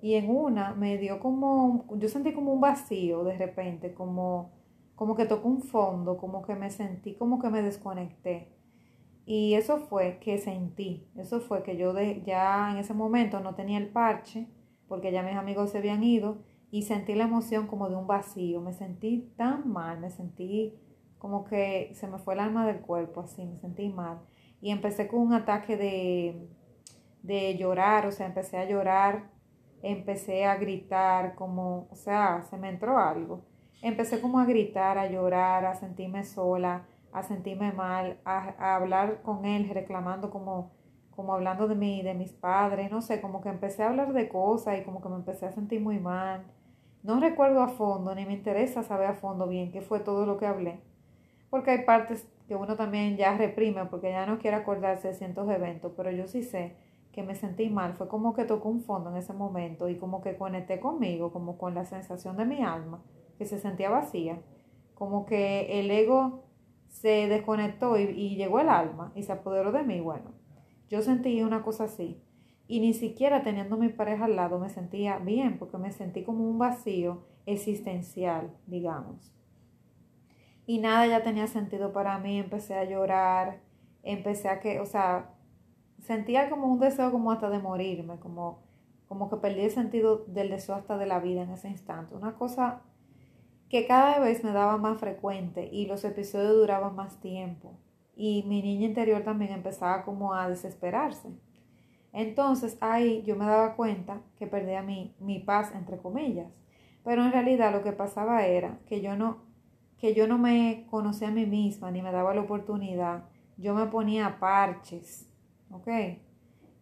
Y 0.00 0.14
en 0.14 0.30
una 0.30 0.72
me 0.72 0.96
dio 0.96 1.20
como, 1.20 1.84
yo 1.98 2.08
sentí 2.08 2.32
como 2.32 2.54
un 2.54 2.60
vacío 2.62 3.22
de 3.22 3.36
repente, 3.36 3.92
como, 3.92 4.52
como 4.94 5.14
que 5.14 5.26
tocó 5.26 5.48
un 5.48 5.60
fondo, 5.60 6.16
como 6.16 6.40
que 6.40 6.54
me 6.54 6.70
sentí, 6.70 7.14
como 7.16 7.38
que 7.38 7.50
me 7.50 7.60
desconecté. 7.60 8.55
Y 9.26 9.54
eso 9.54 9.78
fue 9.78 10.18
que 10.20 10.38
sentí, 10.38 11.08
eso 11.16 11.40
fue 11.40 11.64
que 11.64 11.76
yo 11.76 11.92
de, 11.92 12.22
ya 12.24 12.70
en 12.70 12.78
ese 12.78 12.94
momento 12.94 13.40
no 13.40 13.56
tenía 13.56 13.78
el 13.78 13.88
parche, 13.88 14.46
porque 14.86 15.10
ya 15.10 15.24
mis 15.24 15.34
amigos 15.34 15.70
se 15.70 15.78
habían 15.78 16.04
ido, 16.04 16.38
y 16.70 16.82
sentí 16.82 17.14
la 17.14 17.24
emoción 17.24 17.66
como 17.66 17.88
de 17.88 17.96
un 17.96 18.06
vacío. 18.06 18.60
Me 18.60 18.72
sentí 18.72 19.32
tan 19.36 19.68
mal, 19.68 19.98
me 19.98 20.10
sentí 20.10 20.74
como 21.18 21.44
que 21.44 21.90
se 21.94 22.06
me 22.06 22.18
fue 22.18 22.34
el 22.34 22.40
alma 22.40 22.66
del 22.66 22.80
cuerpo, 22.80 23.22
así, 23.22 23.44
me 23.44 23.58
sentí 23.58 23.88
mal. 23.88 24.20
Y 24.60 24.70
empecé 24.70 25.08
con 25.08 25.20
un 25.20 25.32
ataque 25.32 25.76
de, 25.76 26.48
de 27.22 27.56
llorar, 27.56 28.06
o 28.06 28.12
sea, 28.12 28.26
empecé 28.26 28.58
a 28.58 28.68
llorar, 28.68 29.30
empecé 29.82 30.44
a 30.44 30.56
gritar, 30.56 31.34
como, 31.34 31.88
o 31.90 31.96
sea, 31.96 32.44
se 32.48 32.56
me 32.58 32.68
entró 32.68 32.98
algo. 32.98 33.44
Empecé 33.82 34.20
como 34.20 34.38
a 34.38 34.46
gritar, 34.46 34.98
a 34.98 35.10
llorar, 35.10 35.64
a 35.64 35.74
sentirme 35.74 36.24
sola, 36.24 36.86
a 37.18 37.22
sentirme 37.22 37.72
mal, 37.72 38.18
a, 38.24 38.76
hablar 38.76 39.22
con 39.22 39.44
él, 39.44 39.68
reclamando 39.70 40.30
como, 40.30 40.72
como 41.10 41.34
hablando 41.34 41.68
de 41.68 41.74
mí, 41.74 42.02
de 42.02 42.14
mis 42.14 42.32
padres, 42.32 42.90
no 42.90 43.02
sé, 43.02 43.20
como 43.20 43.40
que 43.40 43.48
empecé 43.48 43.82
a 43.82 43.88
hablar 43.88 44.12
de 44.12 44.28
cosas 44.28 44.78
y 44.78 44.82
como 44.84 45.00
que 45.02 45.08
me 45.08 45.16
empecé 45.16 45.46
a 45.46 45.52
sentir 45.52 45.80
muy 45.80 45.98
mal. 45.98 46.44
No 47.02 47.20
recuerdo 47.20 47.62
a 47.62 47.68
fondo, 47.68 48.14
ni 48.14 48.26
me 48.26 48.34
interesa 48.34 48.82
saber 48.82 49.08
a 49.08 49.14
fondo 49.14 49.46
bien 49.46 49.72
qué 49.72 49.80
fue 49.80 50.00
todo 50.00 50.26
lo 50.26 50.38
que 50.38 50.46
hablé 50.46 50.80
porque 51.50 51.70
hay 51.70 51.84
partes 51.84 52.28
que 52.48 52.54
uno 52.54 52.76
también 52.76 53.16
ya 53.16 53.36
reprime 53.36 53.86
porque 53.86 54.10
ya 54.10 54.26
no 54.26 54.38
quiere 54.38 54.56
acordarse 54.56 55.08
de 55.08 55.14
ciertos 55.14 55.48
eventos, 55.48 55.92
pero 55.96 56.10
yo 56.10 56.28
sí 56.28 56.42
sé 56.42 56.76
que 57.12 57.22
me 57.22 57.34
sentí 57.34 57.70
mal, 57.70 57.94
fue 57.94 58.08
como 58.08 58.34
que 58.34 58.44
tocó 58.44 58.68
un 58.68 58.82
fondo 58.82 59.10
en 59.10 59.16
ese 59.16 59.32
momento 59.32 59.88
y 59.88 59.96
como 59.96 60.20
que 60.20 60.36
conecté 60.36 60.80
conmigo, 60.80 61.32
como 61.32 61.56
con 61.56 61.74
la 61.74 61.86
sensación 61.86 62.36
de 62.36 62.44
mi 62.44 62.62
alma, 62.62 63.02
que 63.38 63.46
se 63.46 63.58
sentía 63.58 63.88
vacía, 63.88 64.38
como 64.94 65.24
que 65.24 65.80
el 65.80 65.90
ego 65.90 66.44
se 67.00 67.28
desconectó 67.28 67.98
y, 67.98 68.04
y 68.04 68.36
llegó 68.36 68.60
el 68.60 68.68
alma 68.68 69.12
y 69.14 69.22
se 69.22 69.32
apoderó 69.32 69.70
de 69.70 69.82
mí, 69.82 70.00
bueno, 70.00 70.32
yo 70.88 71.02
sentí 71.02 71.42
una 71.42 71.62
cosa 71.62 71.84
así. 71.84 72.22
Y 72.68 72.80
ni 72.80 72.94
siquiera 72.94 73.42
teniendo 73.42 73.76
mi 73.76 73.88
pareja 73.88 74.24
al 74.24 74.34
lado 74.34 74.58
me 74.58 74.70
sentía 74.70 75.18
bien 75.18 75.58
porque 75.58 75.78
me 75.78 75.92
sentí 75.92 76.24
como 76.24 76.48
un 76.48 76.58
vacío 76.58 77.24
existencial, 77.44 78.50
digamos. 78.66 79.32
Y 80.66 80.78
nada 80.78 81.06
ya 81.06 81.22
tenía 81.22 81.46
sentido 81.46 81.92
para 81.92 82.18
mí, 82.18 82.38
empecé 82.38 82.74
a 82.74 82.84
llorar, 82.84 83.60
empecé 84.02 84.48
a 84.48 84.58
que, 84.58 84.80
o 84.80 84.86
sea, 84.86 85.30
sentía 86.00 86.50
como 86.50 86.66
un 86.66 86.80
deseo 86.80 87.12
como 87.12 87.30
hasta 87.30 87.50
de 87.50 87.60
morirme, 87.60 88.18
como, 88.18 88.62
como 89.06 89.28
que 89.30 89.36
perdí 89.36 89.60
el 89.60 89.70
sentido 89.70 90.24
del 90.26 90.50
deseo 90.50 90.74
hasta 90.74 90.98
de 90.98 91.06
la 91.06 91.20
vida 91.20 91.42
en 91.42 91.50
ese 91.50 91.68
instante, 91.68 92.16
una 92.16 92.34
cosa 92.34 92.82
que 93.68 93.86
cada 93.86 94.18
vez 94.20 94.44
me 94.44 94.52
daba 94.52 94.76
más 94.76 94.98
frecuente 94.98 95.68
y 95.72 95.86
los 95.86 96.04
episodios 96.04 96.54
duraban 96.54 96.94
más 96.94 97.20
tiempo 97.20 97.76
y 98.14 98.44
mi 98.46 98.62
niña 98.62 98.86
interior 98.86 99.22
también 99.22 99.52
empezaba 99.52 100.04
como 100.04 100.34
a 100.34 100.48
desesperarse. 100.48 101.28
Entonces 102.12 102.78
ahí 102.80 103.22
yo 103.26 103.36
me 103.36 103.44
daba 103.44 103.76
cuenta 103.76 104.22
que 104.38 104.46
perdía 104.46 104.82
mi, 104.82 105.14
mi 105.20 105.38
paz, 105.38 105.72
entre 105.74 105.98
comillas. 105.98 106.50
Pero 107.04 107.24
en 107.24 107.32
realidad 107.32 107.72
lo 107.72 107.82
que 107.82 107.92
pasaba 107.92 108.46
era 108.46 108.78
que 108.86 109.00
yo 109.00 109.16
no 109.16 109.44
que 109.98 110.14
yo 110.14 110.26
no 110.26 110.38
me 110.38 110.86
conocía 110.90 111.28
a 111.28 111.30
mí 111.30 111.46
misma 111.46 111.90
ni 111.90 112.02
me 112.02 112.12
daba 112.12 112.34
la 112.34 112.42
oportunidad, 112.42 113.24
yo 113.56 113.74
me 113.74 113.86
ponía 113.86 114.38
parches, 114.38 115.26
¿ok? 115.70 115.88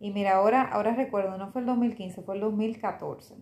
Y 0.00 0.10
mira, 0.10 0.36
ahora, 0.36 0.62
ahora 0.62 0.94
recuerdo, 0.94 1.38
no 1.38 1.52
fue 1.52 1.60
el 1.60 1.66
2015, 1.68 2.22
fue 2.22 2.34
el 2.34 2.40
2014. 2.40 3.36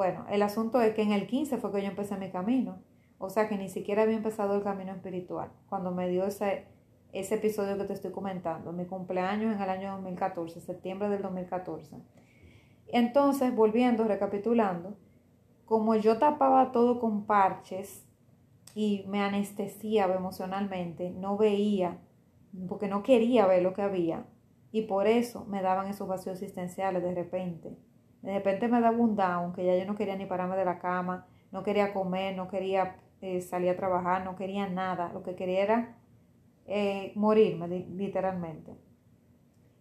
Bueno, 0.00 0.24
el 0.30 0.40
asunto 0.40 0.80
es 0.80 0.94
que 0.94 1.02
en 1.02 1.12
el 1.12 1.26
15 1.26 1.58
fue 1.58 1.70
que 1.72 1.82
yo 1.82 1.88
empecé 1.88 2.16
mi 2.16 2.30
camino. 2.30 2.78
O 3.18 3.28
sea 3.28 3.50
que 3.50 3.58
ni 3.58 3.68
siquiera 3.68 4.00
había 4.00 4.16
empezado 4.16 4.56
el 4.56 4.62
camino 4.62 4.92
espiritual 4.92 5.50
cuando 5.68 5.90
me 5.90 6.08
dio 6.08 6.24
ese, 6.24 6.64
ese 7.12 7.34
episodio 7.34 7.76
que 7.76 7.84
te 7.84 7.92
estoy 7.92 8.10
comentando, 8.10 8.72
mi 8.72 8.86
cumpleaños 8.86 9.54
en 9.54 9.60
el 9.60 9.68
año 9.68 9.92
2014, 9.92 10.62
septiembre 10.62 11.10
del 11.10 11.20
2014. 11.20 11.96
Entonces, 12.86 13.54
volviendo, 13.54 14.04
recapitulando, 14.04 14.96
como 15.66 15.94
yo 15.96 16.16
tapaba 16.16 16.72
todo 16.72 16.98
con 16.98 17.26
parches 17.26 18.06
y 18.74 19.04
me 19.06 19.20
anestesiaba 19.20 20.14
emocionalmente, 20.14 21.10
no 21.10 21.36
veía, 21.36 21.98
porque 22.70 22.88
no 22.88 23.02
quería 23.02 23.46
ver 23.46 23.62
lo 23.62 23.74
que 23.74 23.82
había, 23.82 24.24
y 24.72 24.80
por 24.80 25.06
eso 25.06 25.44
me 25.44 25.60
daban 25.60 25.88
esos 25.88 26.08
vacíos 26.08 26.40
existenciales 26.40 27.02
de 27.02 27.14
repente. 27.14 27.89
De 28.22 28.34
repente 28.34 28.68
me 28.68 28.80
daba 28.80 28.96
un 28.96 29.16
down, 29.16 29.52
que 29.52 29.64
ya 29.64 29.76
yo 29.76 29.86
no 29.86 29.94
quería 29.96 30.16
ni 30.16 30.26
pararme 30.26 30.56
de 30.56 30.64
la 30.64 30.78
cama, 30.78 31.26
no 31.52 31.62
quería 31.62 31.92
comer, 31.92 32.36
no 32.36 32.48
quería 32.48 32.96
eh, 33.22 33.40
salir 33.40 33.70
a 33.70 33.76
trabajar, 33.76 34.24
no 34.24 34.36
quería 34.36 34.68
nada, 34.68 35.10
lo 35.12 35.22
que 35.22 35.34
quería 35.34 35.62
era 35.62 35.96
eh, 36.66 37.12
morirme 37.16 37.68
literalmente. 37.68 38.72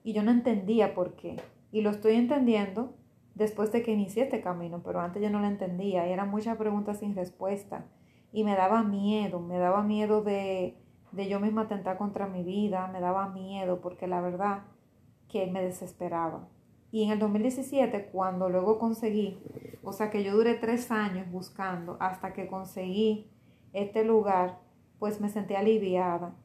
Y 0.04 0.14
yo 0.14 0.24
no 0.24 0.32
entendía 0.32 0.94
por 0.94 1.16
qué. 1.16 1.38
Y 1.72 1.82
lo 1.82 1.90
estoy 1.90 2.16
entendiendo 2.16 2.96
después 3.36 3.72
de 3.72 3.84
que 3.84 3.92
inicié 3.92 4.24
este 4.24 4.42
camino, 4.42 4.82
pero 4.84 5.00
antes 5.00 5.22
yo 5.22 5.30
no 5.30 5.40
lo 5.40 5.48
entendía. 5.48 6.08
Y 6.08 6.12
eran 6.12 6.30
muchas 6.30 6.58
preguntas 6.58 7.00
sin 7.00 7.16
respuesta. 7.16 7.86
Y 8.32 8.44
me 8.44 8.56
daba 8.56 8.84
miedo, 8.84 9.40
me 9.40 9.58
daba 9.58 9.84
miedo 9.84 10.22
de, 10.22 10.78
de 11.12 11.28
yo 11.28 11.40
misma 11.40 11.64
atentar 11.64 11.98
contra 11.98 12.28
mi 12.28 12.44
vida, 12.44 12.88
me 12.88 13.00
daba 13.00 13.30
miedo 13.30 13.82
porque 13.82 14.08
la 14.08 14.22
verdad 14.22 14.64
que 15.28 15.48
me 15.48 15.64
desesperaba. 15.64 16.48
Y 16.92 17.04
en 17.04 17.12
el 17.12 17.20
2017, 17.20 18.10
cuando 18.12 18.50
luego 18.50 18.80
conseguí, 18.80 19.38
o 19.84 19.94
sea 19.94 20.10
que 20.10 20.24
yo 20.24 20.34
duré 20.34 20.56
tres 20.56 20.90
años 20.92 21.30
buscando 21.32 21.98
hasta 22.00 22.34
que 22.34 22.48
conseguí 22.48 23.30
este 23.74 24.04
lugar, 24.04 24.60
pues 24.98 25.22
me 25.22 25.30
sentí 25.30 25.54
aliviada 25.54 26.36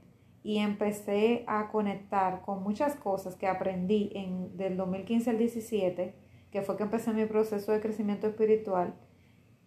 y 0.43 0.59
empecé 0.59 1.45
a 1.47 1.71
conectar 1.71 2.43
con 2.43 2.63
muchas 2.63 2.95
cosas 2.97 3.35
que 3.37 3.47
aprendí 3.47 4.11
en, 4.15 4.57
del 4.59 4.77
2015 4.77 5.31
al 5.31 5.39
17, 5.39 6.15
que 6.51 6.63
fue 6.63 6.77
que 6.77 6.83
empecé 6.83 7.13
mi 7.15 7.25
proceso 7.25 7.73
de 7.73 7.81
crecimiento 7.81 8.27
espiritual. 8.27 8.95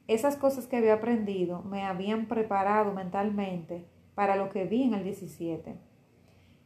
Esas 0.07 0.37
cosas 0.37 0.67
que 0.67 0.77
había 0.77 0.93
aprendido 0.93 1.63
me 1.63 1.83
habían 1.83 2.27
preparado 2.27 2.93
mentalmente 2.93 3.87
para 4.13 4.35
lo 4.35 4.49
que 4.49 4.65
vi 4.65 4.83
en 4.83 4.93
el 4.93 5.03
17 5.03 5.86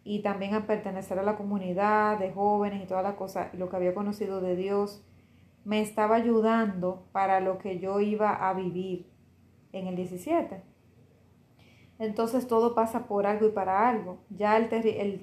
y 0.03 0.21
también 0.21 0.53
a 0.53 0.65
pertenecer 0.65 1.19
a 1.19 1.23
la 1.23 1.37
comunidad 1.37 2.17
de 2.17 2.31
jóvenes 2.31 2.83
y 2.83 2.87
toda 2.87 3.03
la 3.03 3.15
cosa, 3.15 3.49
lo 3.53 3.69
que 3.69 3.75
había 3.75 3.93
conocido 3.93 4.41
de 4.41 4.55
Dios, 4.55 5.03
me 5.63 5.81
estaba 5.81 6.15
ayudando 6.15 7.07
para 7.11 7.39
lo 7.39 7.57
que 7.59 7.79
yo 7.79 7.99
iba 7.99 8.33
a 8.33 8.53
vivir 8.53 9.07
en 9.73 9.87
el 9.87 9.95
17. 9.95 10.63
Entonces 11.99 12.47
todo 12.47 12.73
pasa 12.73 13.05
por 13.07 13.27
algo 13.27 13.45
y 13.45 13.51
para 13.51 13.87
algo. 13.87 14.17
Ya 14.29 14.57
el, 14.57 14.69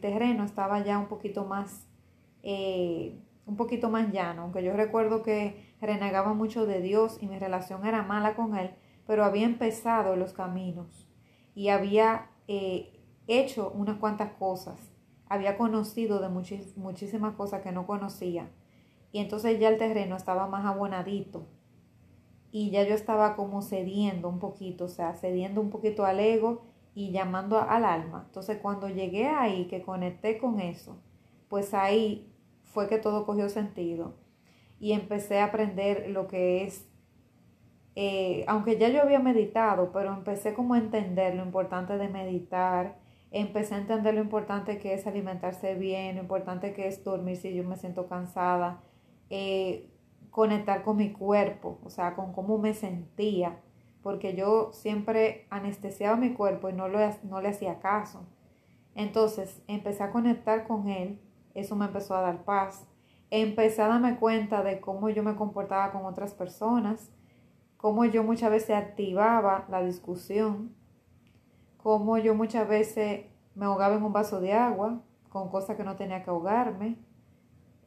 terreno 0.01 0.45
estaba 0.45 0.85
ya 0.85 0.99
un 0.99 1.07
poquito 1.07 1.45
más, 1.45 1.89
eh, 2.45 3.19
un 3.47 3.57
poquito 3.57 3.91
más 3.91 4.13
llano, 4.13 4.43
aunque 4.43 4.63
yo 4.63 4.73
recuerdo 4.75 5.25
que 5.25 5.75
renegaba 5.81 6.35
mucho 6.35 6.67
de 6.67 6.81
Dios 6.81 7.19
y 7.21 7.27
mi 7.27 7.39
relación 7.39 7.85
era 7.85 8.03
mala 8.03 8.37
con 8.37 8.57
Él, 8.57 8.71
pero 9.09 9.25
había 9.25 9.45
empezado 9.45 10.15
los 10.15 10.33
caminos 10.33 11.09
y 11.57 11.71
había 11.71 12.31
eh, 12.47 12.98
hecho 13.29 13.71
unas 13.75 13.99
cuantas 13.99 14.33
cosas, 14.33 14.77
había 15.29 15.57
conocido 15.57 16.21
de 16.21 16.29
muchísimas 16.29 17.35
cosas 17.35 17.63
que 17.63 17.73
no 17.73 17.87
conocía. 17.87 18.49
Y 19.13 19.21
entonces 19.21 19.61
ya 19.61 19.69
el 19.69 19.79
terreno 19.79 20.17
estaba 20.17 20.47
más 20.47 20.65
abonadito. 20.65 21.47
Y 22.51 22.71
ya 22.71 22.83
yo 22.83 22.95
estaba 22.95 23.37
como 23.37 23.61
cediendo 23.61 24.29
un 24.29 24.39
poquito, 24.39 24.87
o 24.87 24.89
sea, 24.89 25.15
cediendo 25.15 25.61
un 25.61 25.71
poquito 25.71 26.05
al 26.05 26.19
ego 26.19 26.63
y 26.95 27.11
llamando 27.11 27.61
al 27.61 27.85
alma. 27.85 28.25
Entonces 28.27 28.59
cuando 28.61 28.89
llegué 28.89 29.27
ahí, 29.27 29.67
que 29.67 29.83
conecté 29.83 30.39
con 30.39 30.61
eso, 30.61 30.97
pues 31.49 31.75
ahí 31.75 32.33
fue 32.65 32.89
que 32.89 32.99
todo 32.99 33.27
cogió 33.27 33.49
sentido. 33.49 34.15
Y 34.81 34.93
empecé 34.93 35.41
a 35.41 35.47
aprender 35.47 36.09
lo 36.11 36.27
que 36.29 36.65
es, 36.65 36.89
eh, 37.97 38.45
aunque 38.47 38.79
ya 38.79 38.89
yo 38.89 39.03
había 39.03 39.19
meditado, 39.19 39.93
pero 39.93 40.15
empecé 40.15 40.55
como 40.55 40.75
a 40.75 40.79
entender 40.79 41.35
lo 41.35 41.45
importante 41.45 41.99
de 41.99 42.09
meditar, 42.09 42.97
empecé 43.31 43.75
a 43.75 43.79
entender 43.79 44.15
lo 44.15 44.21
importante 44.21 44.79
que 44.79 44.95
es 44.95 45.07
alimentarse 45.07 45.75
bien, 45.75 46.17
lo 46.17 46.23
importante 46.23 46.73
que 46.73 46.89
es 46.89 47.05
dormir 47.05 47.37
si 47.37 47.55
yo 47.55 47.65
me 47.65 47.77
siento 47.77 48.09
cansada, 48.09 48.83
eh, 49.31 49.91
conectar 50.31 50.83
con 50.83 50.97
mi 50.97 51.13
cuerpo, 51.13 51.79
o 51.85 51.91
sea, 51.91 52.15
con 52.15 52.33
cómo 52.33 52.59
me 52.59 52.75
sentía, 52.75 53.61
porque 54.03 54.35
yo 54.35 54.73
siempre 54.73 55.47
anestesiaba 55.51 56.17
mi 56.17 56.33
cuerpo 56.33 56.69
y 56.69 56.73
no, 56.73 56.89
no 56.89 57.41
le 57.41 57.49
hacía 57.49 57.81
caso. 57.81 58.27
Entonces 58.95 59.63
empecé 59.67 60.03
a 60.03 60.11
conectar 60.11 60.67
con 60.67 60.89
él, 60.89 61.21
eso 61.55 61.77
me 61.77 61.87
empezó 61.87 62.17
a 62.17 62.23
dar 62.23 62.45
paz. 62.45 62.87
Empecé 63.31 63.83
a 63.83 63.89
darme 63.89 64.17
cuenta 64.17 64.63
de 64.63 64.81
cómo 64.81 65.11
yo 65.11 65.23
me 65.23 65.37
comportaba 65.37 65.93
con 65.93 66.07
otras 66.07 66.33
personas, 66.33 67.11
cómo 67.77 68.05
yo 68.07 68.25
muchas 68.25 68.51
veces 68.51 68.71
activaba 68.71 69.67
la 69.69 69.83
discusión, 69.83 70.75
como 71.79 72.19
yo 72.19 72.35
muchas 72.35 72.69
veces 72.69 73.27
me 73.55 73.65
ahogaba 73.67 73.97
en 73.97 74.03
un 74.03 74.13
vaso 74.13 74.41
de 74.41 74.53
agua 74.53 75.01
con 75.29 75.49
cosas 75.49 75.77
que 75.77 75.85
no 75.85 75.97
tenía 75.97 76.23
que 76.23 76.31
ahogarme. 76.31 76.97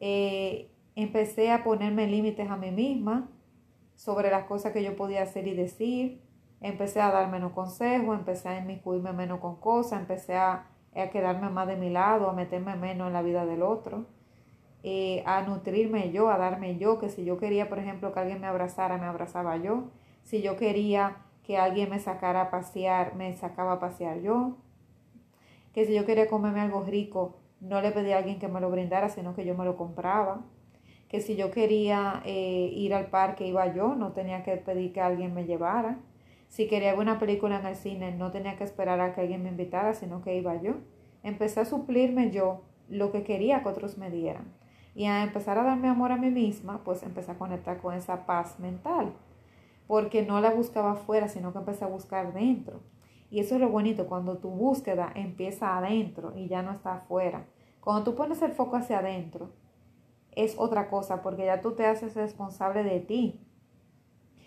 Eh, 0.00 0.70
empecé 0.96 1.50
a 1.50 1.62
ponerme 1.62 2.06
límites 2.06 2.50
a 2.50 2.56
mí 2.56 2.70
misma 2.70 3.28
sobre 3.94 4.30
las 4.30 4.44
cosas 4.44 4.72
que 4.72 4.82
yo 4.82 4.96
podía 4.96 5.22
hacer 5.22 5.46
y 5.46 5.54
decir. 5.54 6.20
Empecé 6.60 7.00
a 7.00 7.10
dar 7.10 7.30
menos 7.30 7.52
consejos, 7.52 8.18
empecé 8.18 8.48
a 8.48 8.58
inmiscuirme 8.58 9.12
menos 9.12 9.40
con 9.40 9.56
cosas, 9.56 10.00
empecé 10.00 10.36
a, 10.36 10.68
quedarme 11.10 11.48
más 11.48 11.66
de 11.66 11.76
mi 11.76 11.88
lado, 11.88 12.28
a 12.28 12.32
meterme 12.32 12.76
menos 12.76 13.06
en 13.06 13.14
la 13.14 13.22
vida 13.22 13.46
del 13.46 13.62
otro, 13.62 14.04
eh, 14.82 15.22
a 15.24 15.40
nutrirme 15.42 16.12
yo, 16.12 16.30
a 16.30 16.36
darme 16.36 16.76
yo, 16.76 16.98
que 16.98 17.08
si 17.08 17.24
yo 17.24 17.38
quería, 17.38 17.68
por 17.68 17.78
ejemplo, 17.78 18.12
que 18.12 18.20
alguien 18.20 18.40
me 18.40 18.46
abrazara, 18.46 18.98
me 18.98 19.06
abrazaba 19.06 19.56
yo. 19.56 19.84
Si 20.22 20.42
yo 20.42 20.56
quería 20.56 21.16
que 21.42 21.58
alguien 21.58 21.90
me 21.90 21.98
sacara 21.98 22.42
a 22.42 22.50
pasear, 22.50 23.14
me 23.14 23.32
sacaba 23.34 23.72
a 23.72 23.80
pasear 23.80 24.20
yo, 24.20 24.56
que 25.72 25.84
si 25.84 25.94
yo 25.94 26.04
quería 26.04 26.28
comerme 26.28 26.60
algo 26.60 26.82
rico, 26.84 27.36
no 27.60 27.80
le 27.80 27.92
pedía 27.92 28.16
a 28.16 28.18
alguien 28.18 28.38
que 28.38 28.48
me 28.48 28.60
lo 28.60 28.70
brindara, 28.70 29.08
sino 29.08 29.34
que 29.34 29.44
yo 29.44 29.56
me 29.56 29.64
lo 29.64 29.76
compraba, 29.76 30.42
que 31.08 31.20
si 31.20 31.36
yo 31.36 31.50
quería 31.50 32.22
eh, 32.24 32.70
ir 32.72 32.94
al 32.94 33.06
parque, 33.06 33.46
iba 33.46 33.72
yo, 33.72 33.94
no 33.94 34.12
tenía 34.12 34.42
que 34.42 34.56
pedir 34.56 34.92
que 34.92 35.00
alguien 35.00 35.34
me 35.34 35.44
llevara, 35.44 35.98
si 36.48 36.68
quería 36.68 36.92
ver 36.92 37.00
una 37.00 37.18
película 37.18 37.58
en 37.58 37.66
el 37.66 37.76
cine, 37.76 38.12
no 38.12 38.30
tenía 38.30 38.56
que 38.56 38.64
esperar 38.64 39.00
a 39.00 39.14
que 39.14 39.22
alguien 39.22 39.42
me 39.42 39.48
invitara, 39.48 39.94
sino 39.94 40.20
que 40.20 40.36
iba 40.36 40.60
yo. 40.60 40.74
Empecé 41.22 41.60
a 41.60 41.64
suplirme 41.64 42.30
yo 42.30 42.60
lo 42.90 43.10
que 43.10 43.22
quería 43.22 43.62
que 43.62 43.70
otros 43.70 43.96
me 43.96 44.10
dieran. 44.10 44.52
Y 44.94 45.06
a 45.06 45.22
empezar 45.22 45.56
a 45.56 45.62
darme 45.62 45.88
amor 45.88 46.12
a 46.12 46.18
mí 46.18 46.30
misma, 46.30 46.82
pues 46.84 47.02
empecé 47.04 47.30
a 47.30 47.38
conectar 47.38 47.78
con 47.80 47.94
esa 47.94 48.26
paz 48.26 48.60
mental 48.60 49.14
porque 49.92 50.22
no 50.22 50.40
la 50.40 50.54
buscaba 50.54 50.92
afuera, 50.92 51.28
sino 51.28 51.52
que 51.52 51.58
empecé 51.58 51.84
a 51.84 51.88
buscar 51.88 52.32
dentro. 52.32 52.80
Y 53.28 53.40
eso 53.40 53.56
es 53.56 53.60
lo 53.60 53.68
bonito, 53.68 54.06
cuando 54.06 54.38
tu 54.38 54.48
búsqueda 54.48 55.12
empieza 55.14 55.76
adentro 55.76 56.32
y 56.34 56.48
ya 56.48 56.62
no 56.62 56.72
está 56.72 56.94
afuera. 56.94 57.44
Cuando 57.78 58.02
tú 58.02 58.14
pones 58.14 58.40
el 58.40 58.52
foco 58.52 58.76
hacia 58.76 59.00
adentro, 59.00 59.50
es 60.34 60.54
otra 60.56 60.88
cosa, 60.88 61.20
porque 61.20 61.44
ya 61.44 61.60
tú 61.60 61.72
te 61.72 61.84
haces 61.84 62.14
responsable 62.14 62.84
de 62.84 63.00
ti. 63.00 63.46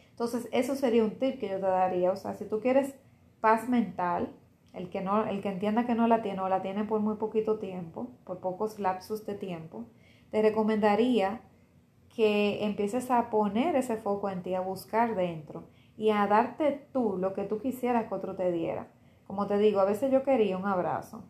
Entonces, 0.10 0.50
eso 0.52 0.76
sería 0.76 1.04
un 1.04 1.20
tip 1.20 1.40
que 1.40 1.50
yo 1.50 1.58
te 1.58 1.68
daría. 1.68 2.12
O 2.12 2.16
sea, 2.16 2.34
si 2.34 2.46
tú 2.46 2.60
quieres 2.60 2.96
paz 3.40 3.70
mental, 3.70 4.34
el 4.74 4.90
que, 4.90 5.02
no, 5.02 5.28
el 5.28 5.44
que 5.44 5.50
entienda 5.50 5.86
que 5.86 5.94
no 5.94 6.08
la 6.08 6.24
tiene 6.24 6.42
o 6.42 6.50
la 6.50 6.64
tiene 6.64 6.86
por 6.86 7.02
muy 7.02 7.18
poquito 7.18 7.60
tiempo, 7.60 8.10
por 8.24 8.40
pocos 8.40 8.80
lapsos 8.80 9.28
de 9.28 9.36
tiempo, 9.36 9.86
te 10.32 10.42
recomendaría 10.42 11.42
que 12.16 12.64
empieces 12.64 13.12
a 13.12 13.30
poner 13.30 13.76
ese 13.76 13.98
foco 13.98 14.30
en 14.30 14.42
ti, 14.42 14.54
a 14.54 14.62
buscar 14.62 15.16
dentro 15.16 15.68
y 15.98 16.12
a 16.12 16.26
darte 16.28 16.88
tú 16.94 17.18
lo 17.18 17.34
que 17.34 17.44
tú 17.44 17.60
quisieras 17.60 18.08
que 18.08 18.16
otro 18.16 18.36
te 18.36 18.54
diera. 18.54 18.88
Como 19.28 19.48
te 19.48 19.58
digo, 19.58 19.82
a 19.82 19.86
veces 19.86 20.12
yo 20.12 20.24
quería 20.24 20.58
un 20.58 20.66
abrazo 20.66 21.26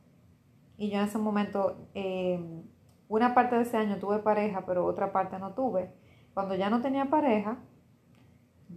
y 0.78 0.92
yo 0.92 1.00
en 1.00 1.06
ese 1.06 1.18
momento, 1.18 1.76
em, 1.96 2.64
una 3.08 3.34
parte 3.34 3.56
de 3.56 3.64
ese 3.64 3.78
año 3.78 3.98
tuve 3.98 4.20
pareja, 4.20 4.66
pero 4.68 4.86
otra 4.86 5.12
parte 5.12 5.40
no 5.40 5.54
tuve. 5.54 5.92
Cuando 6.36 6.54
ya 6.54 6.70
no 6.70 6.82
tenía 6.82 7.06
pareja, 7.06 7.58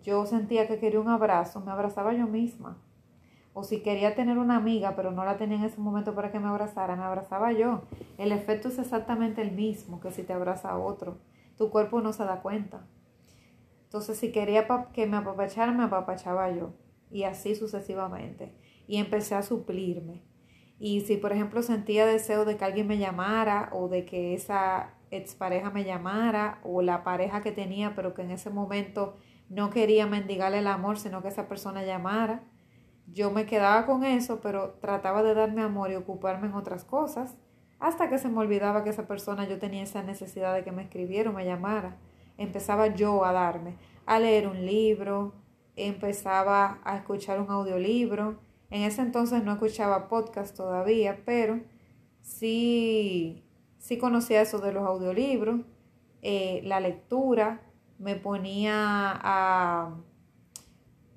yo 0.03 0.25
sentía 0.25 0.67
que 0.67 0.79
quería 0.79 1.00
un 1.00 1.09
abrazo, 1.09 1.61
me 1.61 1.73
abrazaba 1.73 2.15
yo 2.15 2.27
misma. 2.27 2.79
O 3.53 3.65
si 3.65 3.83
quería 3.83 4.15
tener 4.15 4.38
una 4.38 4.57
amiga, 4.57 4.95
pero 4.97 5.11
no 5.11 5.25
la 5.25 5.37
tenía 5.37 5.59
en 5.59 5.65
ese 5.65 5.81
momento 5.81 6.15
para 6.15 6.31
que 6.31 6.38
me 6.38 6.49
abrazara, 6.49 6.97
me 6.97 7.03
abrazaba 7.03 7.53
yo. 7.53 7.83
El 8.17 8.33
efecto 8.33 8.69
es 8.69 8.79
exactamente 8.79 9.43
el 9.43 9.53
mismo 9.53 10.00
que 10.00 10.12
si 10.12 10.23
te 10.23 10.33
abraza 10.33 10.79
otro 10.79 11.19
tu 11.59 11.71
cuerpo 11.71 12.00
no 12.00 12.12
se 12.12 12.25
da 12.25 12.41
cuenta. 12.41 12.87
Entonces, 13.85 14.19
si 14.19 14.33
quería 14.33 14.67
que 14.93 15.07
me 15.07 15.17
apapachara, 15.17 15.73
me 15.73 15.85
apapachaba 15.85 16.50
yo. 16.50 16.75
Y 17.11 17.25
así 17.25 17.55
sucesivamente. 17.55 18.55
Y 18.87 18.99
empecé 18.99 19.35
a 19.35 19.43
suplirme. 19.43 20.23
Y 20.79 21.00
si, 21.03 21.17
por 21.17 21.33
ejemplo, 21.33 21.62
sentía 21.62 22.07
deseo 22.07 22.45
de 22.45 22.57
que 22.57 22.65
alguien 22.65 22.87
me 22.87 22.99
llamara 22.99 23.71
o 23.73 23.88
de 23.88 24.05
que 24.05 24.35
esa 24.35 24.95
expareja 25.11 25.71
me 25.71 25.85
llamara 25.85 26.61
o 26.62 26.83
la 26.83 27.03
pareja 27.03 27.41
que 27.41 27.50
tenía, 27.50 27.95
pero 27.95 28.15
que 28.15 28.23
en 28.23 28.31
ese 28.31 28.50
momento 28.50 29.17
no 29.49 29.71
quería 29.71 30.07
mendigarle 30.07 30.59
el 30.59 30.67
amor, 30.67 30.99
sino 30.99 31.23
que 31.23 31.29
esa 31.29 31.49
persona 31.49 31.83
llamara. 31.83 32.45
Yo 33.07 33.31
me 33.31 33.47
quedaba 33.47 33.87
con 33.87 34.05
eso, 34.05 34.41
pero 34.41 34.75
trataba 34.81 35.23
de 35.23 35.35
darme 35.35 35.62
amor 35.62 35.91
y 35.91 35.97
ocuparme 35.97 36.47
en 36.47 36.55
otras 36.55 36.85
cosas, 36.85 37.37
hasta 37.80 38.08
que 38.08 38.18
se 38.18 38.28
me 38.28 38.38
olvidaba 38.38 38.82
que 38.82 38.90
esa 38.90 39.06
persona 39.06 39.49
yo 39.49 39.58
tenía 39.58 39.82
esa 39.82 40.02
necesidad 40.02 40.54
de 40.54 40.64
que 40.64 40.73
me 40.73 40.82
escribiera 40.82 41.30
o 41.30 41.32
me 41.32 41.44
llamara. 41.44 41.97
Empezaba 42.37 42.94
yo 42.94 43.25
a 43.25 43.32
darme, 43.32 43.76
a 44.06 44.18
leer 44.18 44.49
un 44.49 44.64
libro, 44.66 45.35
empezaba 45.76 46.80
a 46.85 46.97
escuchar 46.97 47.40
un 47.40 47.50
audiolibro. 47.50 48.40
En 48.70 48.82
ese 48.82 49.02
entonces 49.02 49.44
no 49.44 49.52
escuchaba 49.52 50.08
podcast 50.08 50.56
todavía, 50.56 51.23
pero 51.25 51.61
sí, 52.20 53.44
sí 53.78 53.99
conocía 53.99 54.42
eso 54.42 54.58
de 54.58 54.73
los 54.73 54.85
audiolibros, 54.85 55.61
eh, 56.23 56.61
la 56.64 56.80
lectura, 56.80 57.62
me 57.99 58.16
ponía 58.16 58.75
a... 59.23 59.94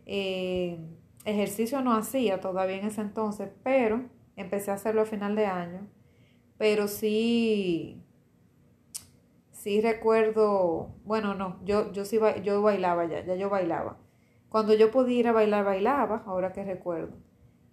Eh, 0.05 0.79
ejercicio 1.25 1.81
no 1.81 1.93
hacía 1.93 2.39
todavía 2.39 2.77
en 2.77 2.87
ese 2.87 3.01
entonces, 3.01 3.49
pero 3.63 4.03
empecé 4.35 4.71
a 4.71 4.75
hacerlo 4.75 5.01
a 5.01 5.05
final 5.05 5.35
de 5.35 5.45
año. 5.45 5.87
Pero 6.61 6.87
sí, 6.87 8.03
sí 9.51 9.81
recuerdo, 9.81 10.93
bueno, 11.05 11.33
no, 11.33 11.57
yo, 11.65 11.91
yo 11.91 12.05
sí 12.05 12.19
yo 12.43 12.61
bailaba 12.61 13.05
ya, 13.05 13.25
ya 13.25 13.33
yo 13.33 13.49
bailaba. 13.49 13.97
Cuando 14.47 14.75
yo 14.75 14.91
podía 14.91 15.19
ir 15.21 15.27
a 15.27 15.31
bailar, 15.31 15.65
bailaba, 15.65 16.21
ahora 16.27 16.53
que 16.53 16.63
recuerdo. 16.63 17.17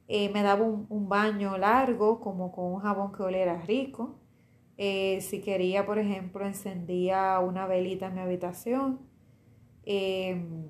Eh, 0.09 0.31
me 0.31 0.43
daba 0.43 0.65
un, 0.65 1.07
baño 1.07 1.59
largo, 1.59 2.19
como 2.21 2.51
con 2.51 2.73
un 2.73 2.81
jabón 2.81 3.13
que 3.13 3.23
oliera 3.23 3.61
rico. 3.61 4.21
Eh, 4.79 5.21
si 5.21 5.43
quería, 5.43 5.85
por 5.85 5.99
ejemplo, 5.99 6.47
encendía 6.47 7.39
una 7.41 7.67
velita 7.67 8.07
en 8.07 8.15
mi 8.15 8.21
habitación. 8.21 9.01
Em, 9.85 10.65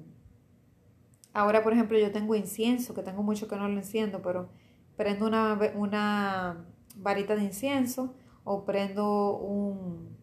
ahora, 1.32 1.62
por 1.62 1.72
ejemplo, 1.72 1.96
yo 1.96 2.10
tengo 2.10 2.34
incienso, 2.34 2.94
que 2.94 3.02
tengo 3.04 3.22
mucho 3.22 3.46
que 3.46 3.54
no 3.54 3.68
lo 3.68 3.76
enciendo, 3.76 4.22
pero 4.22 4.48
prendo 4.96 5.24
una, 5.24 5.56
una 5.76 6.66
varita 6.98 7.36
de 7.36 7.44
incienso 7.44 8.14
o 8.44 8.64
prendo 8.64 9.36
un, 9.38 10.16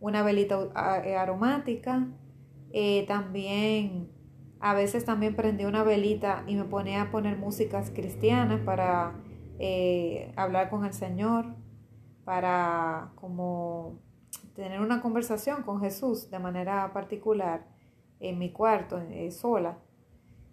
una 0.00 0.22
velita 0.22 1.02
eh, 1.04 1.16
aromática. 1.16 2.08
también 3.06 4.10
a 4.60 4.74
veces 4.74 5.04
también 5.06 5.34
prendí 5.34 5.64
una 5.64 5.82
velita 5.82 6.44
y 6.46 6.54
me 6.54 6.64
ponía 6.64 7.02
a 7.02 7.10
poner 7.10 7.38
músicas 7.38 7.90
cristianas 7.90 8.60
para 8.60 9.14
eh, 9.58 10.32
hablar 10.36 10.68
con 10.68 10.84
el 10.84 10.92
Señor, 10.92 11.46
para 12.24 13.12
como 13.14 13.98
tener 14.54 14.80
una 14.80 15.00
conversación 15.00 15.62
con 15.62 15.80
Jesús 15.80 16.30
de 16.30 16.38
manera 16.38 16.92
particular 16.92 17.66
en 18.20 18.38
mi 18.38 18.52
cuarto, 18.52 18.98
eh, 18.98 19.30
sola. 19.30 19.78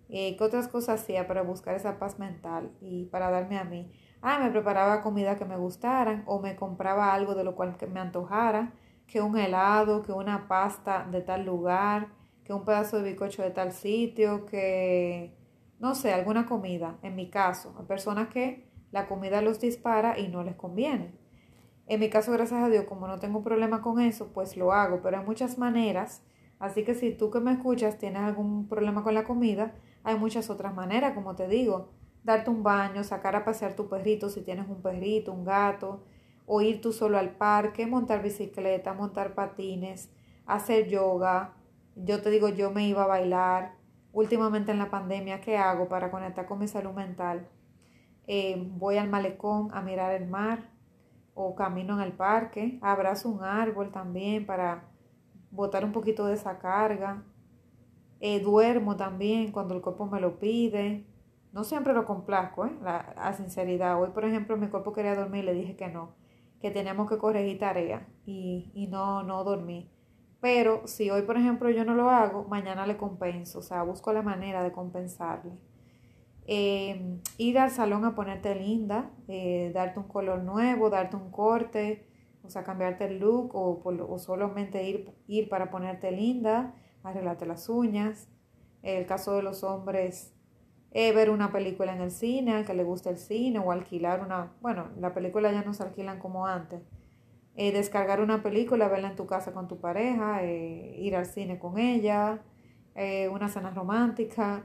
Eh, 0.09 0.37
¿Qué 0.37 0.43
otras 0.43 0.69
cosas 0.69 1.01
hacía 1.01 1.27
para 1.27 1.41
buscar 1.41 1.75
esa 1.75 1.99
paz 1.99 2.17
mental 2.17 2.71
y 2.79 3.05
para 3.05 3.29
darme 3.29 3.57
a 3.57 3.65
mí? 3.65 3.91
Ah, 4.21 4.39
me 4.39 4.49
preparaba 4.51 5.01
comida 5.01 5.35
que 5.35 5.45
me 5.45 5.57
gustaran 5.57 6.23
o 6.25 6.39
me 6.39 6.55
compraba 6.55 7.13
algo 7.13 7.35
de 7.35 7.43
lo 7.43 7.55
cual 7.55 7.75
me 7.93 7.99
antojara, 7.99 8.73
que 9.05 9.21
un 9.21 9.37
helado, 9.37 10.01
que 10.01 10.11
una 10.11 10.47
pasta 10.47 11.07
de 11.09 11.21
tal 11.21 11.45
lugar, 11.45 12.09
que 12.43 12.53
un 12.53 12.65
pedazo 12.65 12.97
de 12.97 13.03
bizcocho 13.03 13.43
de 13.43 13.51
tal 13.51 13.71
sitio, 13.71 14.45
que, 14.45 15.35
no 15.79 15.95
sé, 15.95 16.13
alguna 16.13 16.45
comida, 16.45 16.97
en 17.03 17.15
mi 17.15 17.29
caso. 17.29 17.75
Hay 17.79 17.85
personas 17.85 18.29
que 18.29 18.67
la 18.91 19.07
comida 19.07 19.41
los 19.41 19.59
dispara 19.59 20.17
y 20.17 20.29
no 20.29 20.43
les 20.43 20.55
conviene. 20.55 21.13
En 21.87 21.99
mi 21.99 22.09
caso, 22.09 22.31
gracias 22.31 22.61
a 22.61 22.69
Dios, 22.69 22.85
como 22.85 23.07
no 23.07 23.19
tengo 23.19 23.43
problema 23.43 23.81
con 23.81 23.99
eso, 24.01 24.31
pues 24.33 24.57
lo 24.57 24.73
hago, 24.73 25.01
pero 25.01 25.19
hay 25.19 25.25
muchas 25.25 25.57
maneras. 25.57 26.23
Así 26.59 26.83
que 26.83 26.95
si 26.95 27.11
tú 27.13 27.29
que 27.31 27.39
me 27.39 27.51
escuchas 27.51 27.97
tienes 27.97 28.23
algún 28.23 28.67
problema 28.67 29.03
con 29.03 29.13
la 29.13 29.23
comida, 29.23 29.75
hay 30.03 30.17
muchas 30.17 30.49
otras 30.49 30.73
maneras, 30.73 31.13
como 31.13 31.35
te 31.35 31.47
digo, 31.47 31.89
darte 32.27 32.49
un 32.49 32.61
baño, 32.61 33.05
sacar 33.05 33.37
a 33.37 33.45
pasear 33.45 33.73
tu 33.73 33.87
perrito 33.87 34.29
si 34.29 34.41
tienes 34.41 34.67
un 34.67 34.81
perrito, 34.81 35.31
un 35.31 35.45
gato, 35.45 36.03
o 36.45 36.61
ir 36.61 36.81
tú 36.81 36.91
solo 36.91 37.17
al 37.17 37.37
parque, 37.37 37.87
montar 37.87 38.21
bicicleta, 38.21 38.93
montar 38.93 39.33
patines, 39.33 40.11
hacer 40.45 40.89
yoga, 40.89 41.53
yo 41.95 42.21
te 42.21 42.29
digo, 42.29 42.49
yo 42.49 42.69
me 42.71 42.85
iba 42.85 43.05
a 43.05 43.07
bailar. 43.07 43.75
Últimamente 44.11 44.71
en 44.71 44.77
la 44.77 44.89
pandemia, 44.89 45.39
¿qué 45.39 45.57
hago 45.57 45.87
para 45.87 46.11
conectar 46.11 46.45
con 46.45 46.59
mi 46.59 46.67
salud 46.67 46.91
mental? 46.91 47.47
Eh, 48.27 48.61
voy 48.71 48.97
al 48.97 49.09
malecón 49.09 49.69
a 49.73 49.81
mirar 49.81 50.13
el 50.13 50.27
mar 50.27 50.69
o 51.33 51.55
camino 51.55 51.95
en 51.95 52.01
el 52.01 52.11
parque, 52.11 52.77
abrazo 52.81 53.29
un 53.29 53.41
árbol 53.43 53.91
también 53.91 54.45
para 54.45 54.83
botar 55.49 55.85
un 55.85 55.93
poquito 55.93 56.25
de 56.25 56.33
esa 56.33 56.59
carga. 56.59 57.23
Eh, 58.19 58.41
duermo 58.41 58.97
también 58.97 59.53
cuando 59.53 59.75
el 59.75 59.81
cuerpo 59.81 60.07
me 60.07 60.19
lo 60.19 60.39
pide. 60.39 61.05
No 61.57 61.63
siempre 61.63 61.91
lo 61.91 62.05
complazco, 62.05 62.67
¿eh? 62.67 62.71
la, 62.83 63.33
sinceridad. 63.35 63.99
Hoy, 63.99 64.11
por 64.11 64.23
ejemplo, 64.23 64.57
mi 64.57 64.67
cuerpo 64.67 64.93
quería 64.93 65.15
dormir 65.15 65.43
y 65.43 65.47
le 65.47 65.53
dije 65.55 65.75
que 65.75 65.87
no, 65.87 66.13
que 66.61 66.69
teníamos 66.69 67.09
que 67.09 67.17
corregir 67.17 67.57
tarea 67.57 68.07
y, 68.27 68.69
y 68.75 68.85
no, 68.85 69.23
no 69.23 69.43
dormí. 69.43 69.89
Pero 70.39 70.85
si 70.85 71.09
hoy, 71.09 71.23
por 71.23 71.35
ejemplo, 71.35 71.71
yo 71.71 71.83
no 71.83 71.95
lo 71.95 72.11
hago, 72.11 72.43
mañana 72.43 72.85
le 72.85 72.95
compenso, 72.95 73.57
o 73.57 73.61
sea, 73.63 73.81
busco 73.81 74.13
la 74.13 74.21
manera 74.21 74.61
de 74.61 74.71
compensarle. 74.71 75.57
Em, 76.45 77.21
ir 77.39 77.57
al 77.57 77.71
salón 77.71 78.05
a 78.05 78.13
ponerte 78.13 78.53
linda, 78.53 79.09
eh, 79.27 79.71
darte 79.73 79.97
un 79.97 80.07
color 80.07 80.43
nuevo, 80.43 80.91
darte 80.91 81.15
un 81.15 81.31
corte, 81.31 82.07
o 82.43 82.51
sea, 82.51 82.63
cambiarte 82.63 83.05
el 83.05 83.17
look 83.17 83.55
o, 83.55 83.81
o 83.83 84.19
solamente 84.19 84.87
ir, 84.87 85.11
ir 85.25 85.49
para 85.49 85.71
ponerte 85.71 86.11
linda, 86.11 86.75
arreglarte 87.01 87.47
las 87.47 87.67
uñas. 87.67 88.29
El 88.83 89.07
caso 89.07 89.33
de 89.35 89.41
los 89.41 89.63
hombres, 89.63 90.36
eh, 90.91 91.11
ver 91.13 91.29
una 91.29 91.51
película 91.51 91.93
en 91.93 92.01
el 92.01 92.11
cine, 92.11 92.65
que 92.65 92.73
le 92.73 92.83
guste 92.83 93.09
el 93.09 93.17
cine 93.17 93.59
o 93.59 93.71
alquilar 93.71 94.21
una, 94.21 94.53
bueno, 94.61 94.89
la 94.99 95.13
película 95.13 95.51
ya 95.51 95.63
no 95.63 95.73
se 95.73 95.83
alquilan 95.83 96.19
como 96.19 96.47
antes 96.47 96.81
eh, 97.59 97.71
descargar 97.71 98.21
una 98.21 98.43
película, 98.43 98.87
verla 98.87 99.09
en 99.09 99.15
tu 99.15 99.25
casa 99.25 99.51
con 99.51 99.67
tu 99.67 99.79
pareja, 99.79 100.43
eh, 100.43 100.95
ir 100.99 101.15
al 101.15 101.25
cine 101.25 101.57
con 101.57 101.79
ella, 101.79 102.39
eh, 102.93 103.29
una 103.29 103.49
cena 103.49 103.71
romántica. 103.71 104.63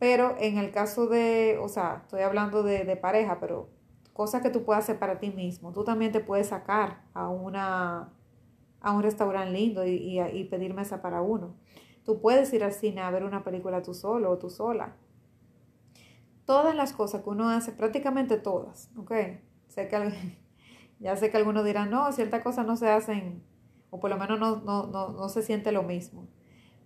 Pero 0.00 0.34
en 0.40 0.58
el 0.58 0.72
caso 0.72 1.06
de, 1.06 1.58
o 1.62 1.68
sea, 1.68 2.00
estoy 2.02 2.22
hablando 2.22 2.64
de, 2.64 2.96
pareja, 2.96 3.38
pero 3.38 3.70
cosas 4.12 4.42
que 4.42 4.50
tú 4.50 4.64
puedas 4.64 4.84
hacer 4.84 4.98
para 4.98 5.20
ti 5.20 5.30
mismo. 5.30 5.72
Tú 5.72 5.84
también 5.84 6.10
te 6.10 6.18
puedes 6.18 6.48
sacar 6.48 7.02
a, 7.14 7.28
una, 7.28 8.12
a 8.80 8.92
un 8.92 9.02
restaurante 9.04 9.52
lindo 9.52 9.86
y, 9.86 10.20
y, 10.20 10.44
pedir 10.44 10.74
mesa 10.74 11.02
para 11.02 11.22
uno. 11.22 11.54
Tú 12.04 12.20
puedes 12.20 12.52
ir 12.52 12.64
al 12.64 12.72
cine 12.72 13.02
a 13.02 13.10
ver 13.10 13.22
una 13.22 13.44
película 13.44 13.82
tú 13.82 13.94
solo 13.94 14.32
o 14.32 14.38
tú 14.38 14.50
sola. 14.50 14.96
Todas 16.50 16.74
las 16.74 16.92
cosas 16.92 17.22
que 17.22 17.30
uno 17.30 17.48
hace, 17.48 17.70
prácticamente 17.70 18.36
todas, 18.36 18.90
¿ok? 18.96 19.12
Sé 19.68 19.86
que 19.86 20.12
ya 20.98 21.14
sé 21.14 21.30
que 21.30 21.36
algunos 21.36 21.64
dirán, 21.64 21.90
no, 21.90 22.10
ciertas 22.10 22.42
cosas 22.42 22.66
no 22.66 22.76
se 22.76 22.90
hacen, 22.90 23.44
o 23.90 24.00
por 24.00 24.10
lo 24.10 24.16
menos 24.16 24.40
no, 24.40 24.56
no, 24.56 24.88
no, 24.88 25.10
no 25.10 25.28
se 25.28 25.42
siente 25.42 25.70
lo 25.70 25.84
mismo. 25.84 26.26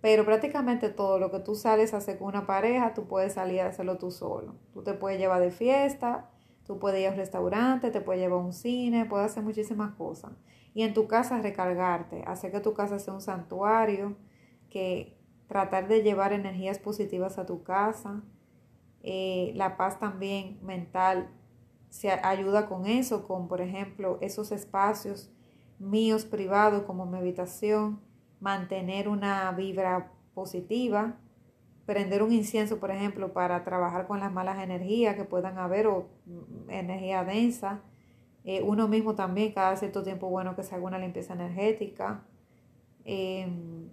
Pero 0.01 0.23
prácticamente 0.23 0.89
todo 0.89 1.17
lo 1.17 1.31
que 1.31 1.39
tú 1.39 1.55
sales 1.55 1.95
a 1.95 1.97
hacer 1.97 2.19
con 2.19 2.27
una 2.27 2.45
pareja, 2.45 2.93
tú 2.93 3.07
puedes 3.07 3.33
salir 3.33 3.61
a 3.61 3.69
hacerlo 3.69 3.97
tú 3.97 4.11
solo. 4.11 4.53
Tú 4.71 4.83
te 4.83 4.93
puedes 4.93 5.17
llevar 5.17 5.41
de 5.41 5.49
fiesta, 5.49 6.29
tú 6.67 6.77
puedes 6.77 7.01
ir 7.01 7.07
a 7.07 7.09
un 7.13 7.17
restaurante, 7.17 7.89
te 7.89 8.01
puedes 8.01 8.21
llevar 8.21 8.41
a 8.41 8.43
un 8.43 8.53
cine, 8.53 9.05
puedes 9.05 9.31
hacer 9.31 9.41
muchísimas 9.41 9.95
cosas. 9.95 10.33
Y 10.75 10.83
en 10.83 10.93
tu 10.93 11.07
casa 11.07 11.41
recargarte, 11.41 12.23
hacer 12.27 12.51
que 12.51 12.59
tu 12.59 12.75
casa 12.75 12.99
sea 12.99 13.15
un 13.15 13.21
santuario, 13.21 14.15
que 14.69 15.17
tratar 15.47 15.87
de 15.87 16.03
llevar 16.03 16.33
energías 16.33 16.77
positivas 16.77 17.39
a 17.39 17.47
tu 17.47 17.63
casa, 17.63 18.21
eh, 19.07 19.51
la 19.53 19.77
paz 19.77 19.99
también 19.99 20.57
mental 20.63 21.29
se 21.89 22.09
ayuda 22.09 22.67
con 22.67 22.87
eso, 22.87 23.27
con 23.27 23.47
por 23.47 23.61
ejemplo 23.61 24.17
esos 24.19 24.51
espacios 24.51 25.31
míos 25.77 26.25
privados 26.25 26.83
como 26.83 27.05
mi 27.05 27.19
habitación, 27.19 28.01
mantener 28.39 29.07
una 29.07 29.51
vibra 29.51 30.11
positiva, 30.33 31.19
prender 31.85 32.23
un 32.23 32.31
incienso, 32.31 32.79
por 32.79 32.89
ejemplo, 32.89 33.31
para 33.31 33.63
trabajar 33.63 34.07
con 34.07 34.19
las 34.19 34.33
malas 34.33 34.57
energías 34.57 35.15
que 35.15 35.23
puedan 35.23 35.59
haber 35.59 35.85
o 35.85 36.07
mm, 36.25 36.71
energía 36.71 37.23
densa. 37.23 37.81
Eh, 38.43 38.63
uno 38.63 38.87
mismo 38.87 39.13
también, 39.13 39.53
cada 39.53 39.75
cierto 39.75 40.01
tiempo, 40.01 40.29
bueno 40.29 40.55
que 40.55 40.63
se 40.63 40.73
haga 40.73 40.83
una 40.83 40.97
limpieza 40.97 41.33
energética. 41.33 42.23
Em, 43.03 43.87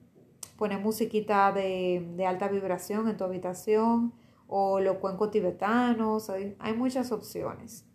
poner 0.57 0.81
musiquita 0.81 1.53
de, 1.53 2.25
alta 2.27 2.49
vibración 2.49 3.09
en 3.09 3.17
tu 3.19 3.25
habitación 3.25 4.15
o 4.55 4.81
los 4.81 4.99
cuencos 4.99 5.31
tibetanos. 5.31 6.31
hay 6.31 6.75
muchas 6.77 7.11
opciones 7.11 7.87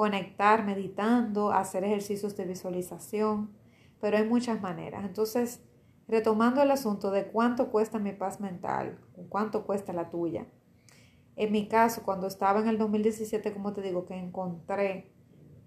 conectar 0.00 0.64
meditando, 0.64 1.52
hacer 1.52 1.84
ejercicios 1.84 2.34
de 2.34 2.46
visualización, 2.46 3.50
pero 4.00 4.16
hay 4.16 4.26
muchas 4.26 4.58
maneras. 4.62 5.04
Entonces, 5.04 5.62
retomando 6.08 6.62
el 6.62 6.70
asunto 6.70 7.10
de 7.10 7.26
cuánto 7.26 7.70
cuesta 7.70 7.98
mi 7.98 8.12
paz 8.12 8.40
mental, 8.40 8.98
cuánto 9.28 9.66
cuesta 9.66 9.92
la 9.92 10.08
tuya. 10.08 10.46
En 11.36 11.52
mi 11.52 11.68
caso, 11.68 12.02
cuando 12.02 12.28
estaba 12.28 12.60
en 12.60 12.68
el 12.68 12.78
2017, 12.78 13.52
como 13.52 13.74
te 13.74 13.82
digo, 13.82 14.06
que 14.06 14.14
encontré 14.14 15.12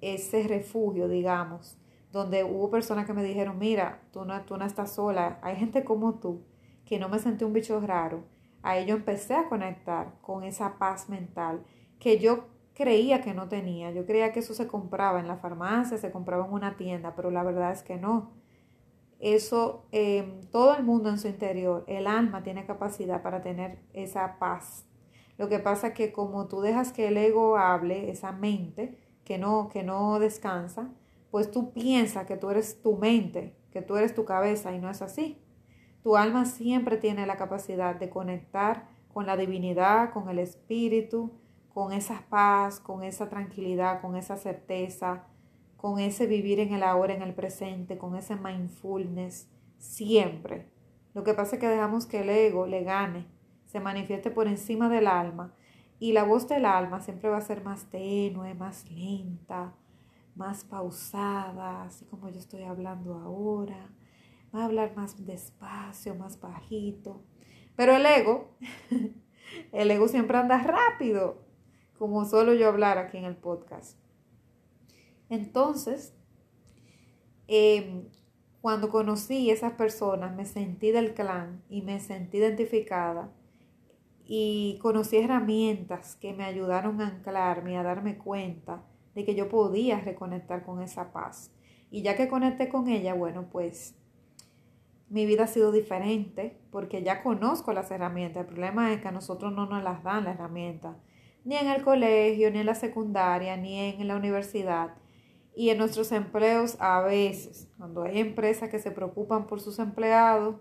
ese 0.02 0.48
refugio, 0.48 1.08
digamos, 1.08 1.78
donde 2.12 2.44
hubo 2.44 2.72
personas 2.72 3.06
que 3.06 3.14
me 3.14 3.24
dijeron, 3.24 3.60
mira, 3.60 4.02
tú 4.12 4.26
no, 4.26 4.42
tú 4.46 4.58
no 4.58 4.66
estás 4.66 4.94
sola, 4.94 5.38
hay 5.44 5.58
gente 5.58 5.84
como 5.84 6.16
tú 6.16 6.42
que 6.86 6.98
no 6.98 7.08
me 7.08 7.20
sentí 7.20 7.44
un 7.44 7.54
bicho 7.54 7.80
raro, 7.82 8.24
ahí 8.64 8.86
yo 8.86 8.96
empecé 8.96 9.36
a 9.36 9.48
conectar 9.48 10.16
con 10.22 10.44
esa 10.44 10.80
paz 10.80 11.10
mental 11.10 11.64
que 12.00 12.18
yo 12.20 12.46
creía 12.74 13.22
que 13.22 13.34
no 13.34 13.48
tenía. 13.48 13.92
Yo 13.92 14.06
creía 14.06 14.32
que 14.32 14.40
eso 14.40 14.54
se 14.54 14.68
compraba 14.68 15.20
en 15.20 15.28
la 15.28 15.38
farmacia, 15.38 15.98
se 15.98 16.12
compraba 16.12 16.46
en 16.46 16.54
una 16.54 16.76
tienda, 16.78 17.16
pero 17.16 17.30
la 17.32 17.44
verdad 17.44 17.72
es 17.72 17.84
que 17.84 17.98
no. 17.98 18.32
Eso, 19.20 19.86
em, 19.92 20.42
todo 20.52 20.76
el 20.76 20.84
mundo 20.84 21.10
en 21.10 21.18
su 21.18 21.28
interior, 21.28 21.86
el 21.88 22.08
alma 22.08 22.44
tiene 22.44 22.66
capacidad 22.66 23.22
para 23.22 23.42
tener 23.42 23.80
esa 23.94 24.38
paz. 24.40 24.86
Lo 25.38 25.50
que 25.50 25.60
pasa 25.60 25.88
es 25.88 25.94
que 25.94 26.12
como 26.12 26.48
tú 26.48 26.62
dejas 26.62 26.92
que 26.92 27.08
el 27.08 27.18
ego 27.18 27.58
hable, 27.58 28.10
esa 28.10 28.32
mente 28.32 28.98
que 29.24 29.38
no, 29.38 29.70
que 29.70 29.84
no 29.84 30.20
descansa, 30.20 30.92
pues 31.32 31.52
tú 31.52 31.72
piensas 31.74 32.26
que 32.26 32.38
tú 32.38 32.50
eres 32.50 32.82
tu 32.82 32.98
mente, 32.98 33.56
que 33.72 33.82
tú 33.82 33.96
eres 33.96 34.14
tu 34.14 34.26
cabeza 34.26 34.74
y 34.74 34.80
no 34.80 34.90
es 34.90 35.02
así. 35.02 35.43
Tu 36.04 36.18
alma 36.18 36.46
siempre 36.46 36.98
tiene 36.98 37.26
la 37.26 37.38
capacidad 37.38 37.96
de 37.96 38.10
conectar 38.10 38.90
con 39.14 39.26
la 39.26 39.38
divinidad, 39.38 40.12
con 40.12 40.30
el 40.30 40.40
espíritu, 40.40 41.32
con 41.74 41.94
esa 41.94 42.26
paz, 42.30 42.80
con 42.80 43.04
esa 43.04 43.30
tranquilidad, 43.30 44.02
con 44.02 44.18
esa 44.18 44.36
certeza, 44.36 45.24
con 45.78 46.00
ese 46.00 46.28
vivir 46.28 46.60
en 46.60 46.74
el 46.74 46.84
ahora, 46.84 47.14
en 47.14 47.22
el 47.22 47.34
presente, 47.34 47.98
con 47.98 48.16
ese 48.16 48.36
mindfulness, 48.36 49.50
siempre. 49.78 50.70
Lo 51.14 51.24
que 51.24 51.34
pasa 51.34 51.56
es 51.56 51.62
que 51.62 51.68
dejamos 51.68 52.06
que 52.06 52.22
el 52.22 52.30
ego 52.30 52.68
le 52.68 52.84
gane, 52.84 53.26
se 53.66 53.80
manifieste 53.80 54.30
por 54.30 54.48
encima 54.48 54.90
del 54.90 55.08
alma 55.08 55.54
y 56.00 56.12
la 56.12 56.24
voz 56.24 56.48
del 56.50 56.66
alma 56.66 57.00
siempre 57.00 57.30
va 57.30 57.38
a 57.38 57.42
ser 57.42 57.64
más 57.64 57.86
tenue, 57.90 58.54
más 58.56 58.90
lenta, 58.92 59.74
más 60.36 60.66
pausada, 60.66 61.84
así 61.84 62.06
como 62.06 62.30
yo 62.30 62.40
estoy 62.40 62.64
hablando 62.64 63.16
ahora. 63.16 63.90
Va 64.54 64.62
a 64.62 64.66
hablar 64.66 64.96
más 64.96 65.26
despacio, 65.26 66.16
más 66.16 66.40
bajito. 66.40 67.24
Pero 67.76 67.96
el 67.96 68.06
ego, 68.06 68.56
el 69.72 69.92
ego 69.92 70.08
siempre 70.08 70.38
anda 70.38 70.60
rápido 70.60 71.44
como 71.98 72.26
solo 72.26 72.54
yo 72.54 72.68
hablar 72.68 72.98
aquí 72.98 73.18
en 73.18 73.26
el 73.26 73.36
podcast. 73.36 73.98
Entonces, 75.30 76.14
em, 77.48 78.10
cuando 78.62 78.90
conocí 78.90 79.50
esas 79.50 79.74
personas, 79.74 80.36
me 80.36 80.46
sentí 80.46 80.92
del 80.92 81.14
clan 81.14 81.64
y 81.70 81.82
me 81.82 82.00
sentí 82.00 82.38
identificada 82.38 83.32
y 84.26 84.78
conocí 84.82 85.18
herramientas 85.18 86.16
que 86.16 86.34
me 86.34 86.44
ayudaron 86.44 87.02
a 87.02 87.08
anclarme, 87.08 87.78
a 87.78 87.84
darme 87.84 88.18
cuenta 88.18 88.84
de 89.16 89.26
que 89.26 89.36
yo 89.36 89.50
podía 89.50 90.00
reconectar 90.00 90.66
con 90.66 90.82
esa 90.82 91.12
paz. 91.12 91.52
Y 91.92 92.02
ya 92.02 92.16
que 92.16 92.28
conecté 92.28 92.70
con 92.70 92.88
ella, 92.88 93.14
bueno, 93.14 93.50
pues 93.52 93.96
mi 95.14 95.26
vida 95.26 95.44
ha 95.44 95.48
sido 95.48 95.72
diferente 95.72 96.60
porque 96.72 97.04
ya 97.04 97.22
conozco 97.22 97.72
las 97.72 97.92
herramientas. 97.92 98.42
El 98.42 98.48
problema 98.48 98.92
es 98.92 99.00
que 99.00 99.08
a 99.08 99.12
nosotros 99.12 99.54
no 99.54 99.68
nos 99.68 99.84
las 99.84 100.04
dan 100.04 100.24
las 100.26 100.36
herramientas 100.36 100.96
ni 101.44 101.56
en 101.56 101.68
el 101.68 101.84
colegio, 101.84 102.52
ni 102.52 102.60
en 102.60 102.66
la 102.66 102.76
secundaria, 102.76 103.58
ni 103.58 103.78
en 103.80 104.08
la 104.08 104.16
universidad. 104.16 104.96
Y 105.56 105.70
en 105.70 105.78
nuestros 105.78 106.12
empleos 106.12 106.78
a 106.80 107.02
veces, 107.02 107.70
cuando 107.78 108.04
hay 108.04 108.20
empresas 108.20 108.70
que 108.70 108.80
se 108.80 108.92
preocupan 108.92 109.46
por 109.46 109.60
sus 109.60 109.80
empleados, 109.80 110.56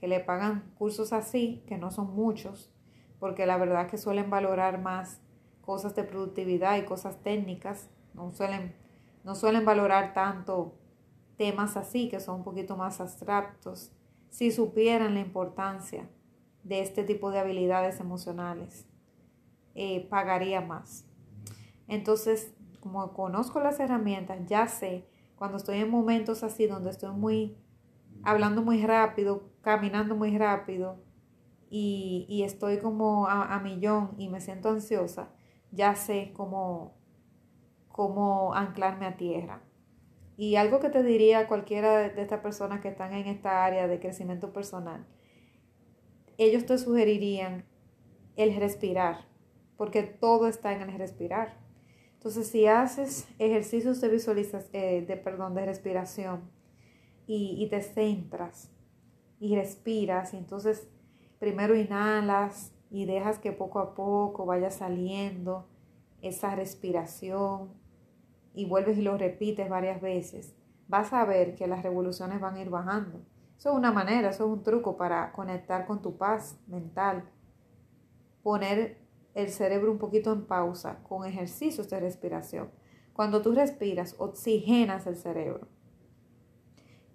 que 0.00 0.08
le 0.08 0.20
pagan 0.20 0.72
cursos 0.78 1.12
así, 1.12 1.62
que 1.66 1.76
no 1.76 1.90
son 1.90 2.14
muchos, 2.14 2.72
porque 3.18 3.46
la 3.46 3.58
verdad 3.58 3.90
que 3.90 3.98
suelen 3.98 4.30
valorar 4.30 4.80
más 4.80 5.20
cosas 5.60 5.94
de 5.96 6.04
productividad 6.04 6.78
y 6.78 6.84
cosas 6.84 7.22
técnicas, 7.22 7.90
no 8.14 8.32
suelen, 8.32 8.74
no 9.24 9.34
suelen 9.34 9.64
valorar 9.64 10.14
tanto 10.14 10.78
temas 11.36 11.76
así, 11.76 12.08
que 12.08 12.20
son 12.20 12.36
un 12.36 12.44
poquito 12.44 12.76
más 12.76 13.00
abstractos, 13.00 13.92
si 14.30 14.50
supieran 14.50 15.14
la 15.14 15.20
importancia 15.20 16.08
de 16.64 16.80
este 16.80 17.04
tipo 17.04 17.30
de 17.30 17.38
habilidades 17.38 18.00
emocionales. 18.00 18.86
Eh, 19.74 20.06
pagaría 20.10 20.60
más. 20.60 21.06
Entonces, 21.86 22.52
como 22.80 23.12
conozco 23.12 23.60
las 23.60 23.80
herramientas, 23.80 24.38
ya 24.46 24.66
sé 24.66 25.08
cuando 25.36 25.56
estoy 25.56 25.78
en 25.78 25.90
momentos 25.90 26.42
así 26.42 26.66
donde 26.66 26.90
estoy 26.90 27.10
muy 27.12 27.56
hablando 28.24 28.62
muy 28.62 28.84
rápido, 28.84 29.50
caminando 29.62 30.16
muy 30.16 30.36
rápido 30.36 30.98
y, 31.70 32.42
estoy 32.44 32.78
como 32.78 33.26
a, 33.26 33.58
millón 33.60 34.14
y 34.18 34.28
me 34.28 34.40
siento 34.40 34.70
ansiosa, 34.70 35.30
ya 35.70 35.94
sé 35.94 36.32
cómo, 36.34 36.94
cómo 37.88 38.54
anclarme 38.54 39.06
a 39.06 39.16
tierra. 39.16 39.62
Y 40.38 40.54
algo 40.54 40.78
que 40.78 40.88
te 40.88 41.02
diría 41.02 41.40
a 41.40 41.48
cualquiera 41.48 41.98
de 41.98 42.22
estas 42.22 42.40
personas 42.40 42.80
que 42.80 42.86
están 42.86 43.12
en 43.12 43.26
esta 43.26 43.64
área 43.64 43.88
de 43.88 43.98
crecimiento 43.98 44.52
personal, 44.52 45.04
ellos 46.38 46.64
te 46.64 46.78
sugerirían 46.78 47.64
el 48.36 48.54
respirar 48.54 49.26
porque 49.76 50.04
todo 50.04 50.46
está 50.46 50.72
en 50.72 50.82
el 50.82 50.96
respirar. 50.96 51.58
Entonces, 52.14 52.46
si 52.46 52.66
haces 52.66 53.26
ejercicios 53.40 54.00
de 54.00 54.08
visualización, 54.08 54.70
eh, 54.72 55.04
de, 55.04 55.16
perdón, 55.16 55.56
de 55.56 55.66
respiración 55.66 56.48
y, 57.26 57.56
y 57.58 57.68
te 57.68 57.82
centras 57.82 58.70
y 59.40 59.56
respiras, 59.56 60.34
y 60.34 60.36
entonces 60.36 60.88
primero 61.40 61.74
inhalas 61.74 62.72
y 62.90 63.06
dejas 63.06 63.40
que 63.40 63.50
poco 63.50 63.80
a 63.80 63.96
poco 63.96 64.46
vaya 64.46 64.70
saliendo 64.70 65.68
esa 66.22 66.54
respiración 66.54 67.87
y 68.54 68.66
vuelves 68.66 68.98
y 68.98 69.02
lo 69.02 69.16
repites 69.16 69.68
varias 69.68 70.00
veces, 70.00 70.54
vas 70.88 71.12
a 71.12 71.24
ver 71.24 71.54
que 71.54 71.66
las 71.66 71.82
revoluciones 71.82 72.40
van 72.40 72.56
a 72.56 72.60
ir 72.60 72.70
bajando. 72.70 73.20
Eso 73.56 73.70
es 73.70 73.76
una 73.76 73.92
manera, 73.92 74.30
eso 74.30 74.44
es 74.44 74.50
un 74.50 74.62
truco 74.62 74.96
para 74.96 75.32
conectar 75.32 75.86
con 75.86 76.00
tu 76.00 76.16
paz 76.16 76.58
mental. 76.66 77.24
Poner 78.42 78.98
el 79.34 79.50
cerebro 79.50 79.92
un 79.92 79.98
poquito 79.98 80.32
en 80.32 80.46
pausa 80.46 81.02
con 81.02 81.26
ejercicios 81.26 81.88
de 81.90 82.00
respiración. 82.00 82.70
Cuando 83.12 83.42
tú 83.42 83.52
respiras, 83.52 84.14
oxigenas 84.18 85.06
el 85.06 85.16
cerebro 85.16 85.68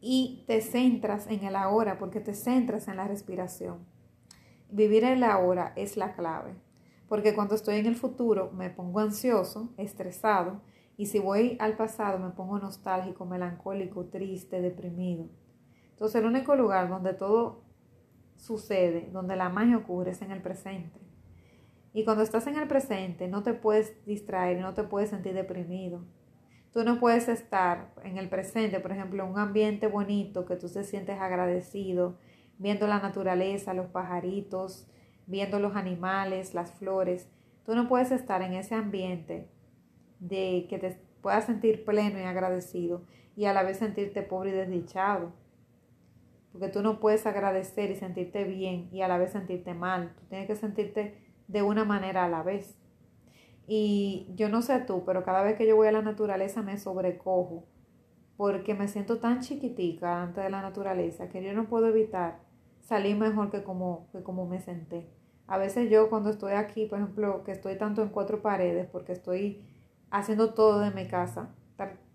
y 0.06 0.43
te 0.48 0.60
centras 0.60 1.28
en 1.28 1.46
el 1.46 1.56
ahora 1.56 1.98
porque 1.98 2.19
te 2.19 2.34
centras 2.34 2.89
en 2.89 2.98
la 2.98 3.08
respiración. 3.08 3.86
Vivir 4.69 5.06
el 5.06 5.24
ahora 5.24 5.72
es 5.78 5.96
la 5.96 6.13
clave, 6.13 6.56
porque 7.08 7.34
cuando 7.34 7.56
estoy 7.56 7.78
en 7.78 7.86
el 7.86 7.96
futuro 7.96 8.52
me 8.52 8.69
pongo 8.69 9.00
ansioso, 9.00 9.74
estresado, 9.78 10.62
y 11.04 11.06
si 11.06 11.20
voy 11.20 11.58
al 11.60 11.76
pasado 11.76 12.18
me 12.18 12.30
pongo 12.30 12.60
nostálgico, 12.60 13.26
melancólico, 13.26 14.06
triste, 14.06 14.62
deprimido. 14.62 15.28
Entonces 15.89 16.22
el 16.22 16.26
único 16.26 16.56
lugar 16.56 16.88
donde 16.88 17.13
todo 17.13 17.66
sucede, 18.38 19.10
donde 19.12 19.36
la 19.36 19.50
magia 19.50 19.76
ocurre, 19.76 20.12
es 20.12 20.22
en 20.22 20.32
el 20.32 20.42
presente. 20.42 21.02
Y 21.92 22.06
cuando 22.06 22.24
estás 22.24 22.48
en 22.48 22.56
el 22.56 22.70
presente, 22.70 23.28
no 23.28 23.44
te 23.44 23.54
puedes 23.54 24.06
distraer, 24.06 24.62
no 24.62 24.74
te 24.74 24.84
puedes 24.84 25.10
sentir 25.10 25.34
deprimido. 25.34 26.06
Tú 26.72 26.86
no 26.86 27.02
puedes 27.02 27.28
estar 27.28 27.94
en 28.06 28.18
el 28.18 28.30
presente, 28.30 28.80
por 28.80 28.94
ejemplo, 28.94 29.26
en 29.26 29.32
un 29.32 29.39
ambiente 29.39 29.88
bonito 29.88 30.46
que 30.46 30.56
tú 30.56 30.70
te 30.70 30.86
sientes 30.86 31.20
agradecido, 31.20 32.18
viendo 32.60 32.88
la 32.88 33.02
naturaleza, 33.02 33.74
los 33.74 33.88
pajaritos, 33.88 34.88
viendo 35.28 35.60
los 35.60 35.76
animales, 35.76 36.54
las 36.54 36.72
flores. 36.72 37.28
Tú 37.66 37.76
no 37.76 37.89
puedes 37.89 38.12
estar 38.12 38.42
en 38.42 38.54
ese 38.54 38.74
ambiente 38.74 39.50
de 40.24 40.68
que 40.70 40.80
te 40.80 40.98
puedas 41.22 41.46
sentir 41.46 41.84
pleno 41.86 42.20
y 42.20 42.24
agradecido 42.24 43.04
y 43.36 43.46
a 43.46 43.54
la 43.54 43.64
vez 43.64 43.78
sentirte 43.78 44.22
pobre 44.22 44.52
y 44.52 44.54
desdichado. 44.54 45.34
Porque 46.52 46.70
tú 46.70 46.82
no 46.82 47.00
puedes 47.00 47.26
agradecer 47.26 47.92
y 47.92 47.96
sentirte 47.96 48.44
bien 48.44 48.90
y 48.92 49.02
a 49.02 49.08
la 49.08 49.18
vez 49.18 49.32
sentirte 49.32 49.74
mal. 49.74 50.14
Tú 50.16 50.26
tienes 50.30 50.48
que 50.48 50.56
sentirte 50.56 51.18
de 51.48 51.62
una 51.62 51.84
manera 51.84 52.26
a 52.26 52.30
la 52.30 52.44
vez. 52.44 52.78
Y 53.68 54.28
yo 54.36 54.50
no 54.50 54.62
sé 54.62 54.80
tú, 54.80 55.04
pero 55.06 55.24
cada 55.24 55.42
vez 55.42 55.58
que 55.58 55.68
yo 55.68 55.76
voy 55.76 55.88
a 55.88 55.92
la 55.92 56.02
naturaleza 56.02 56.62
me 56.62 56.78
sobrecojo 56.78 57.66
porque 58.38 58.74
me 58.74 58.88
siento 58.88 59.20
tan 59.20 59.42
chiquitica 59.42 60.22
ante 60.22 60.42
de 60.42 60.50
la 60.50 60.62
naturaleza 60.62 61.30
que 61.30 61.44
yo 61.44 61.54
no 61.54 61.68
puedo 61.68 61.88
evitar 61.88 62.40
salir 62.82 63.16
mejor 63.16 63.52
que 63.52 63.64
como, 63.64 64.08
que 64.12 64.24
como 64.24 64.46
me 64.46 64.60
senté. 64.60 65.10
A 65.48 65.58
veces 65.58 65.90
yo 65.90 66.10
cuando 66.10 66.30
estoy 66.30 66.54
aquí, 66.54 66.86
por 66.86 67.00
ejemplo, 67.00 67.44
que 67.44 67.52
estoy 67.52 67.78
tanto 67.78 68.02
en 68.02 68.10
cuatro 68.10 68.42
paredes 68.42 68.88
porque 68.92 69.12
estoy 69.12 69.64
haciendo 70.13 70.54
todo 70.54 70.80
de 70.80 70.91
mi 70.91 71.08
casa, 71.08 71.49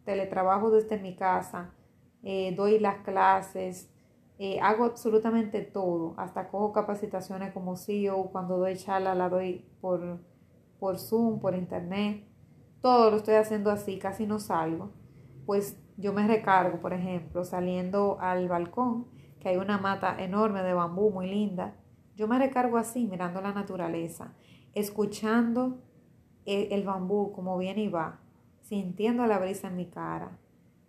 teletrabajo 0.05 0.71
desde 0.71 0.99
mi 0.99 1.17
casa, 1.17 1.75
eh, 2.23 2.55
doy 2.57 2.79
las 2.79 2.99
clases, 2.99 3.91
eh, 4.39 4.61
hago 4.61 4.85
absolutamente 4.85 5.63
todo, 5.63 6.15
hasta 6.17 6.49
cojo 6.49 6.73
capacitaciones 6.73 7.53
como 7.53 7.77
CEO, 7.77 8.31
cuando 8.31 8.57
doy 8.57 8.77
charla 8.77 9.17
la 9.17 9.29
doy 9.29 9.67
por, 9.81 10.21
por 10.79 10.99
Zoom, 10.99 11.41
por 11.41 11.57
internet, 11.57 12.25
todo 12.81 13.11
lo 13.11 13.17
estoy 13.17 13.35
haciendo 13.35 13.69
así, 13.71 13.99
casi 13.99 14.27
no 14.27 14.39
salgo. 14.39 14.93
Pues 15.45 15.77
yo 15.97 16.13
me 16.13 16.27
recargo, 16.29 16.81
por 16.81 16.93
ejemplo, 16.93 17.45
saliendo 17.45 18.19
al 18.21 18.49
balcón, 18.49 19.09
que 19.41 19.49
hay 19.49 19.57
una 19.57 19.79
mata 19.79 20.23
enorme 20.23 20.63
de 20.63 20.73
bambú 20.73 21.11
muy 21.11 21.27
linda. 21.29 21.75
Yo 22.15 22.29
me 22.29 22.39
recargo 22.39 22.77
así, 22.77 23.09
mirando 23.09 23.41
la 23.41 23.53
naturaleza, 23.53 24.35
escuchando 24.73 25.79
el, 26.49 26.85
bambú 26.85 27.33
como 27.33 27.59
viene 27.59 27.83
y 27.83 27.89
va, 27.89 28.21
sintiendo 28.63 29.27
la 29.27 29.39
brisa 29.39 29.69
en 29.69 29.77
mi 29.77 29.87
cara, 29.87 30.39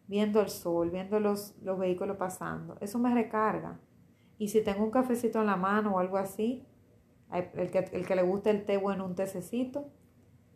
viendo 0.08 0.42
el 0.42 0.50
sol, 0.50 0.90
viendo 0.90 1.20
los, 1.20 1.56
los 1.62 1.78
vehículos 1.78 2.18
pasando. 2.18 2.78
Eso 2.82 3.00
me 3.00 3.14
recarga. 3.14 3.80
Y 4.38 4.48
si 4.50 4.64
tengo 4.64 4.84
un 4.84 4.92
cafecito 4.92 5.40
en 5.40 5.48
la 5.48 5.58
mano 5.58 5.96
o 5.96 6.00
algo 6.00 6.18
así, 6.18 6.66
el 7.32 7.70
que, 7.72 7.80
el 7.92 8.06
que 8.06 8.16
le 8.16 8.24
gusta 8.24 8.50
el 8.50 8.66
té, 8.66 8.78
bueno, 8.78 9.06
un 9.06 9.16
tececito, 9.16 9.90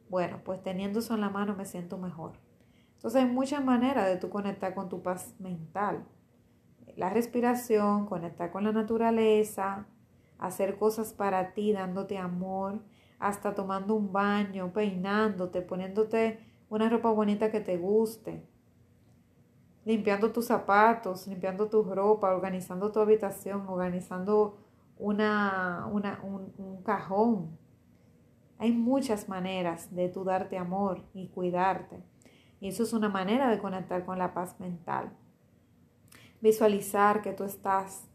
bueno, 0.10 0.40
pues 0.44 0.62
teniendo 0.64 1.00
eso 1.00 1.14
en 1.14 1.22
la 1.22 1.30
mano 1.30 1.56
me 1.56 1.66
siento 1.66 1.98
mejor. 1.98 2.34
Entonces 2.96 3.22
hay 3.22 3.30
muchas 3.30 3.64
maneras 3.64 4.08
de 4.08 4.18
tú 4.18 4.30
conectar 4.30 4.74
con 4.74 4.88
tu 4.88 5.02
paz 5.02 5.36
mental. 5.40 6.06
La 6.96 7.10
respiración, 7.10 8.06
conectar 8.06 8.52
con 8.52 8.64
la 8.64 8.72
naturaleza, 8.72 9.88
hacer 10.40 10.78
cosas 10.78 11.14
para 11.14 11.54
ti, 11.54 11.74
dándote 11.74 12.18
amor, 12.18 12.82
hasta 13.24 13.56
tomando 13.56 13.96
un 13.96 14.12
baño, 14.12 14.74
peinándote, 14.74 15.62
poniéndote 15.62 16.46
una 16.70 16.90
ropa 16.90 17.10
bonita 17.10 17.50
que 17.50 17.62
te 17.62 17.78
guste, 17.78 18.46
limpiando 19.86 20.34
tus 20.34 20.48
zapatos, 20.48 21.26
limpiando 21.28 21.70
tu 21.70 21.84
ropa, 21.84 22.36
organizando 22.36 22.92
tu 22.92 23.00
habitación, 23.00 23.66
organizando 23.70 24.58
una, 24.98 25.88
un, 25.90 26.54
un 26.58 26.84
cajón. 26.84 27.58
Hay 28.58 28.74
muchas 28.74 29.30
maneras 29.30 29.96
de 29.96 30.10
tú 30.10 30.26
darte 30.26 30.58
amor 30.58 31.02
y 31.14 31.30
cuidarte. 31.30 32.04
Y 32.60 32.68
eso 32.68 32.84
es 32.84 32.92
una 32.92 33.08
manera 33.08 33.50
de 33.50 33.60
conectar 33.60 34.06
con 34.06 34.20
la 34.20 34.34
paz 34.34 34.60
mental. 34.60 35.14
Visualizar 36.42 37.22
que 37.22 37.32
tú 37.32 37.46
estás 37.46 38.10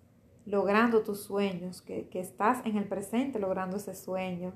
logrando 0.45 1.03
tus 1.03 1.23
sueños, 1.23 1.81
que, 1.81 2.09
que 2.11 2.21
estás 2.21 2.65
en 2.67 2.77
el 2.77 2.87
presente 2.87 3.39
logrando 3.39 3.79
ese 3.79 3.95
sueño, 3.95 4.53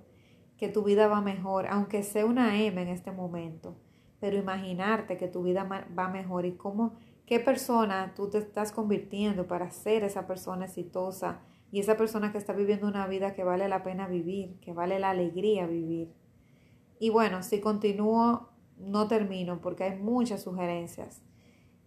que 0.62 0.68
tu 0.68 0.84
vida 0.84 1.08
va 1.08 1.20
mejor, 1.20 1.66
aunque 1.66 2.04
sea 2.04 2.24
una 2.24 2.62
M 2.62 2.80
en 2.80 2.86
este 2.86 3.10
momento, 3.10 3.74
pero 4.20 4.36
imaginarte 4.36 5.16
que 5.16 5.26
tu 5.26 5.42
vida 5.42 5.64
va 5.64 6.08
mejor 6.08 6.46
y 6.46 6.52
cómo, 6.52 6.92
qué 7.26 7.40
persona 7.40 8.12
tú 8.14 8.30
te 8.30 8.38
estás 8.38 8.70
convirtiendo 8.70 9.48
para 9.48 9.72
ser 9.72 10.04
esa 10.04 10.24
persona 10.28 10.66
exitosa 10.66 11.40
y 11.72 11.80
esa 11.80 11.96
persona 11.96 12.30
que 12.30 12.38
está 12.38 12.52
viviendo 12.52 12.86
una 12.86 13.08
vida 13.08 13.34
que 13.34 13.42
vale 13.42 13.68
la 13.68 13.82
pena 13.82 14.06
vivir, 14.06 14.60
que 14.60 14.72
vale 14.72 15.00
la 15.00 15.10
alegría 15.10 15.66
vivir. 15.66 16.12
Y 17.00 17.10
bueno, 17.10 17.42
si 17.42 17.58
continúo, 17.58 18.50
no 18.78 19.08
termino 19.08 19.60
porque 19.60 19.82
hay 19.82 19.98
muchas 19.98 20.42
sugerencias. 20.44 21.24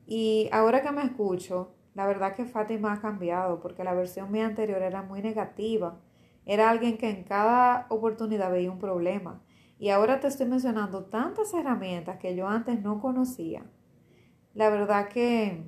Y 0.05 0.49
ahora 0.51 0.81
que 0.81 0.91
me 0.91 1.03
escucho, 1.03 1.71
la 1.93 2.05
verdad 2.05 2.35
que 2.35 2.43
Fátima 2.43 2.91
ha 2.91 2.99
cambiado 2.99 3.61
porque 3.61 3.85
la 3.85 3.93
versión 3.93 4.33
mía 4.33 4.47
anterior 4.47 4.81
era 4.81 5.01
muy 5.01 5.21
negativa. 5.21 5.97
Era 6.45 6.69
alguien 6.69 6.97
que 6.97 7.09
en 7.09 7.23
cada 7.23 7.87
oportunidad 7.89 8.51
veía 8.51 8.71
un 8.71 8.79
problema. 8.79 9.41
Y 9.77 9.89
ahora 9.89 10.19
te 10.19 10.27
estoy 10.27 10.45
mencionando 10.45 11.05
tantas 11.05 11.53
herramientas 11.53 12.17
que 12.17 12.35
yo 12.35 12.47
antes 12.47 12.81
no 12.81 13.01
conocía. 13.01 13.63
La 14.53 14.69
verdad 14.69 15.09
que, 15.09 15.63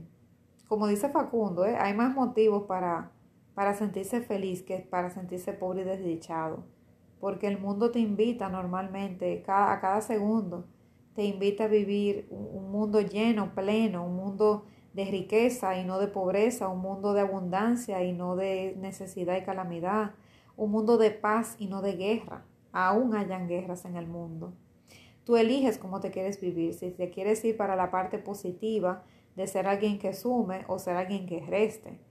como 0.67 0.87
dice 0.87 1.09
Facundo, 1.09 1.65
¿eh? 1.65 1.75
hay 1.77 1.93
más 1.93 2.15
motivos 2.15 2.63
para, 2.63 3.11
para 3.53 3.73
sentirse 3.73 4.21
feliz 4.21 4.63
que 4.63 4.77
para 4.77 5.09
sentirse 5.09 5.51
pobre 5.51 5.81
y 5.81 5.85
desdichado. 5.85 6.63
Porque 7.19 7.47
el 7.47 7.59
mundo 7.59 7.91
te 7.91 7.99
invita 7.99 8.47
normalmente, 8.47 9.43
a 9.47 9.79
cada 9.81 10.01
segundo, 10.01 10.67
te 11.15 11.23
invita 11.23 11.63
a 11.63 11.67
vivir 11.67 12.27
un 12.29 12.71
mundo 12.71 13.01
lleno, 13.01 13.55
pleno, 13.55 14.05
un 14.05 14.15
mundo 14.15 14.65
de 14.93 15.05
riqueza 15.05 15.77
y 15.79 15.83
no 15.83 15.99
de 15.99 16.07
pobreza, 16.07 16.67
un 16.67 16.79
mundo 16.79 17.13
de 17.13 17.21
abundancia 17.21 18.03
y 18.03 18.13
no 18.13 18.35
de 18.35 18.75
necesidad 18.79 19.35
y 19.35 19.43
calamidad, 19.43 20.11
un 20.57 20.71
mundo 20.71 20.97
de 20.97 21.11
paz 21.11 21.55
y 21.57 21.67
no 21.67 21.81
de 21.81 21.93
guerra. 21.93 22.43
Aún 22.73 23.15
hayan 23.15 23.47
guerras 23.47 23.85
en 23.85 23.95
el 23.95 24.07
mundo. 24.07 24.53
Tú 25.23 25.37
eliges 25.37 25.77
cómo 25.77 26.01
te 26.01 26.11
quieres 26.11 26.41
vivir, 26.41 26.73
si 26.73 26.91
te 26.91 27.09
quieres 27.09 27.43
ir 27.45 27.55
para 27.55 27.77
la 27.77 27.89
parte 27.89 28.17
positiva 28.17 29.03
de 29.35 29.47
ser 29.47 29.67
alguien 29.67 29.99
que 29.99 30.13
sume 30.13 30.65
o 30.67 30.79
ser 30.79 30.97
alguien 30.97 31.25
que 31.25 31.39
reste. 31.39 32.01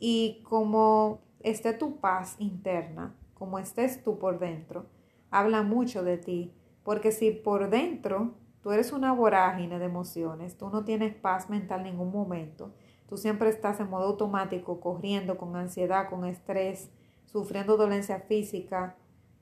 Y 0.00 0.42
como 0.48 1.20
esté 1.40 1.72
tu 1.74 2.00
paz 2.00 2.34
interna, 2.40 3.14
como 3.34 3.60
estés 3.60 4.02
tú 4.02 4.18
por 4.18 4.40
dentro, 4.40 4.86
habla 5.30 5.62
mucho 5.62 6.02
de 6.02 6.18
ti, 6.18 6.52
porque 6.82 7.12
si 7.12 7.30
por 7.30 7.70
dentro 7.70 8.34
Tú 8.62 8.72
eres 8.72 8.92
una 8.92 9.12
vorágine 9.12 9.78
de 9.78 9.86
emociones, 9.86 10.58
tú 10.58 10.68
no 10.68 10.84
tienes 10.84 11.14
paz 11.14 11.48
mental 11.48 11.80
en 11.80 11.92
ningún 11.92 12.12
momento, 12.12 12.74
tú 13.08 13.16
siempre 13.16 13.48
estás 13.48 13.80
en 13.80 13.88
modo 13.88 14.08
automático, 14.08 14.80
corriendo 14.80 15.38
con 15.38 15.56
ansiedad, 15.56 16.10
con 16.10 16.26
estrés, 16.26 16.90
sufriendo 17.30 17.76
dolencia 17.76 18.20
física, 18.20 18.96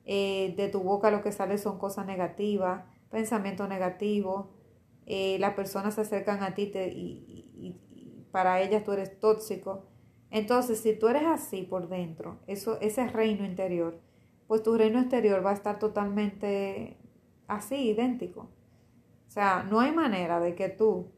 eh, 0.05 0.53
de 0.57 0.69
tu 0.69 0.81
boca 0.81 1.11
lo 1.11 1.21
que 1.21 1.31
sale 1.31 1.57
son 1.57 1.77
cosas 1.77 2.05
negativas, 2.05 2.83
pensamiento 3.09 3.67
negativo, 3.67 4.51
eh, 5.05 5.37
las 5.39 5.53
personas 5.53 5.95
se 5.95 6.01
acercan 6.01 6.43
a 6.43 6.53
ti 6.53 6.71
y, 6.75 7.75
para 8.31 8.61
ellas 8.61 8.83
tú 8.83 8.91
eres 8.91 9.19
tóxico. 9.19 9.87
Entonces, 10.29 10.79
si 10.79 10.93
tú 10.97 11.07
eres 11.07 11.23
así 11.25 11.63
por 11.63 11.89
dentro, 11.89 12.39
eso, 12.45 12.79
ese 12.79 13.07
reino 13.07 13.43
interior, 13.43 13.99
pues 14.47 14.61
tu 14.61 14.77
reino 14.77 14.99
exterior 14.99 15.43
va 15.43 15.49
a 15.49 15.55
estar 15.55 15.79
totalmente 15.79 16.97
así, 17.47 17.89
idéntico. 17.89 18.41
O 19.27 19.31
sea, 19.31 19.63
no 19.63 19.79
hay 19.79 19.91
manera 19.91 20.39
de 20.39 20.53
que 20.53 20.69
tú, 20.69 21.11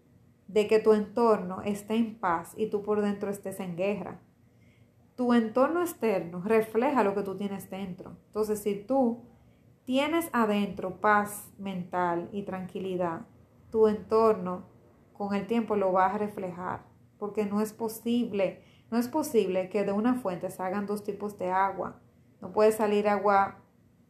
de 0.48 0.68
que 0.68 0.80
tu 0.80 0.94
entorno 0.94 1.62
esté 1.64 1.96
en 1.96 2.18
paz 2.18 2.54
y 2.58 2.68
tú 2.68 2.82
por 2.82 3.02
dentro 3.02 3.30
estés 3.30 3.60
en 3.60 3.76
guerra. 3.76 4.22
Tu 5.22 5.34
entorno 5.34 5.82
externo 5.82 6.42
refleja 6.44 7.04
lo 7.04 7.14
que 7.14 7.22
tú 7.22 7.38
tienes 7.38 7.70
dentro. 7.70 8.18
Entonces, 8.26 8.58
si 8.58 8.74
tú 8.74 9.20
tienes 9.84 10.28
adentro 10.34 11.00
paz 11.00 11.48
mental 11.60 12.28
y 12.32 12.42
tranquilidad, 12.42 13.28
tu 13.70 13.88
entorno 13.88 14.64
con 15.14 15.36
el 15.36 15.46
tiempo 15.46 15.76
lo 15.76 15.94
va 15.94 16.08
a 16.08 16.18
reflejar, 16.18 16.88
porque 17.20 17.46
no 17.46 17.62
es 17.62 17.72
posible, 17.72 18.64
no 18.90 18.98
es 18.98 19.08
posible 19.08 19.70
que 19.70 19.84
de 19.84 19.92
una 19.92 20.16
fuente 20.16 20.50
se 20.50 20.64
hagan 20.64 20.88
dos 20.88 21.04
tipos 21.04 21.38
de 21.38 21.52
agua. 21.52 22.02
No 22.42 22.52
puede 22.52 22.72
salir 22.72 23.08
agua 23.08 23.62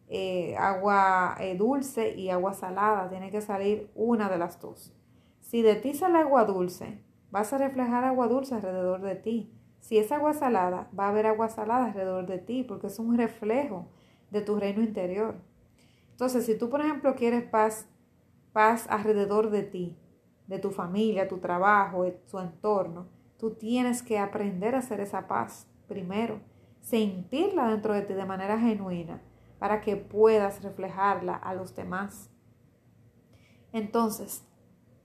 eh, 0.08 0.56
agua 0.56 1.36
eh, 1.42 1.58
dulce 1.58 2.16
y 2.16 2.30
agua 2.30 2.54
salada. 2.54 3.10
Tiene 3.10 3.32
que 3.32 3.42
salir 3.42 3.92
una 3.96 4.30
de 4.30 4.38
las 4.38 4.62
dos. 4.62 4.96
Si 5.42 5.62
de 5.62 5.76
ti 5.76 5.94
sale 5.94 6.20
agua 6.20 6.46
dulce, 6.46 7.04
vas 7.32 7.52
a 7.52 7.58
reflejar 7.58 8.06
agua 8.06 8.30
dulce 8.30 8.56
alrededor 8.56 9.02
de 9.02 9.16
ti. 9.16 9.58
Si 9.82 9.98
es 9.98 10.12
agua 10.12 10.34
salada, 10.34 10.90
va 10.98 11.08
a 11.08 11.10
haber 11.10 11.26
agua 11.26 11.50
salada 11.50 11.88
alrededor 11.88 12.28
de 12.28 12.38
ti 12.38 12.64
porque 12.64 12.88
es 12.88 13.00
un 13.00 13.18
reflejo 13.18 13.88
de 14.30 14.42
tu 14.42 14.56
reino 14.56 14.82
interior. 14.82 15.36
Entonces, 16.12 16.46
si 16.46 16.58
tú, 16.58 16.70
por 16.70 16.82
ejemplo, 16.82 17.16
quieres 17.16 17.44
paz, 17.44 17.90
paz 18.54 18.88
alrededor 18.90 19.50
de 19.50 19.64
ti, 19.64 19.98
de 20.48 20.60
tu 20.60 20.70
familia, 20.70 21.28
tu 21.28 21.40
trabajo, 21.40 22.06
tu 22.30 22.40
entorno, 22.40 23.08
tú 23.38 23.56
tienes 23.56 24.04
que 24.04 24.20
aprender 24.20 24.76
a 24.76 24.80
hacer 24.80 25.00
esa 25.00 25.28
paz 25.28 25.68
primero, 25.88 26.40
sentirla 26.80 27.68
dentro 27.68 27.94
de 27.94 28.04
ti 28.04 28.14
de 28.14 28.26
manera 28.26 28.60
genuina 28.60 29.22
para 29.60 29.82
que 29.82 29.96
puedas 29.96 30.62
reflejarla 30.62 31.36
a 31.36 31.54
los 31.54 31.76
demás. 31.76 32.30
Entonces, 33.74 34.46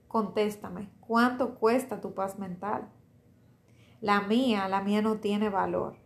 contéstame, 0.07 0.91
¿cuánto 1.01 1.55
cuesta 1.55 2.01
tu 2.01 2.15
paz 2.15 2.39
mental? 2.39 2.89
La 4.01 4.21
mía, 4.21 4.69
la 4.69 4.83
mía 4.83 5.03
no 5.03 5.17
tiene 5.17 5.49
valor. 5.49 5.97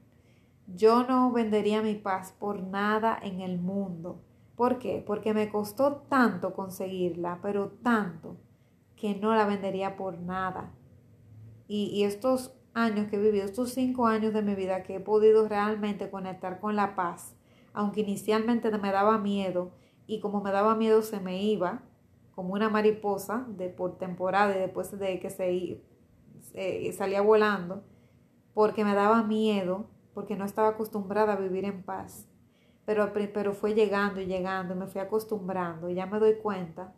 Yo 0.66 1.04
no 1.04 1.32
vendería 1.32 1.82
mi 1.82 1.94
paz 1.94 2.32
por 2.38 2.62
nada 2.62 3.18
en 3.20 3.40
el 3.40 3.58
mundo. 3.58 4.22
¿Por 4.54 4.78
qué? 4.78 5.02
Porque 5.04 5.34
me 5.34 5.48
costó 5.48 6.02
tanto 6.08 6.54
conseguirla, 6.54 7.40
pero 7.42 7.72
tanto, 7.82 8.36
que 8.94 9.14
no 9.14 9.34
la 9.34 9.46
vendería 9.46 9.96
por 9.96 10.18
nada. 10.18 10.72
Y, 11.66 11.86
y, 11.86 12.04
estos 12.04 12.54
años 12.74 13.08
que 13.08 13.16
he 13.16 13.20
vivido, 13.20 13.44
estos 13.44 13.72
cinco 13.72 14.06
años 14.06 14.32
de 14.32 14.42
mi 14.42 14.54
vida 14.54 14.82
que 14.82 14.96
he 14.96 15.00
podido 15.00 15.48
realmente 15.48 16.10
conectar 16.10 16.60
con 16.60 16.76
la 16.76 16.94
paz, 16.94 17.34
aunque 17.72 18.00
inicialmente 18.00 18.70
me 18.78 18.92
daba 18.92 19.18
miedo 19.18 19.72
y 20.06 20.20
como 20.20 20.40
me 20.40 20.52
daba 20.52 20.74
miedo 20.74 21.02
se 21.02 21.20
me 21.20 21.42
iba 21.42 21.82
como 22.34 22.54
una 22.54 22.68
mariposa 22.68 23.46
de 23.48 23.68
por 23.68 23.98
temporada 23.98 24.56
y 24.56 24.60
después 24.60 24.96
de 24.98 25.20
que 25.20 25.30
se, 25.30 25.82
salía 26.92 27.20
volando 27.20 27.84
porque 28.54 28.84
me 28.84 28.94
daba 28.94 29.22
miedo 29.22 29.90
porque 30.14 30.36
no 30.36 30.44
estaba 30.44 30.68
acostumbrada 30.68 31.34
a 31.34 31.36
vivir 31.36 31.64
en 31.64 31.82
paz 31.82 32.26
pero, 32.84 33.12
pero 33.12 33.52
fue 33.52 33.74
llegando 33.74 34.20
y 34.20 34.26
llegando 34.26 34.74
y 34.74 34.78
me 34.78 34.86
fui 34.86 35.00
acostumbrando 35.00 35.88
y 35.88 35.94
ya 35.94 36.06
me 36.06 36.18
doy 36.18 36.36
cuenta 36.36 36.94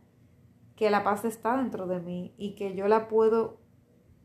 que 0.77 0.91
la 0.91 1.05
paz 1.05 1.25
está 1.25 1.57
dentro 1.57 1.87
de 1.87 2.01
mí 2.01 2.35
y 2.39 2.55
que 2.55 2.75
yo 2.75 2.89
la 2.89 3.09
puedo 3.09 3.61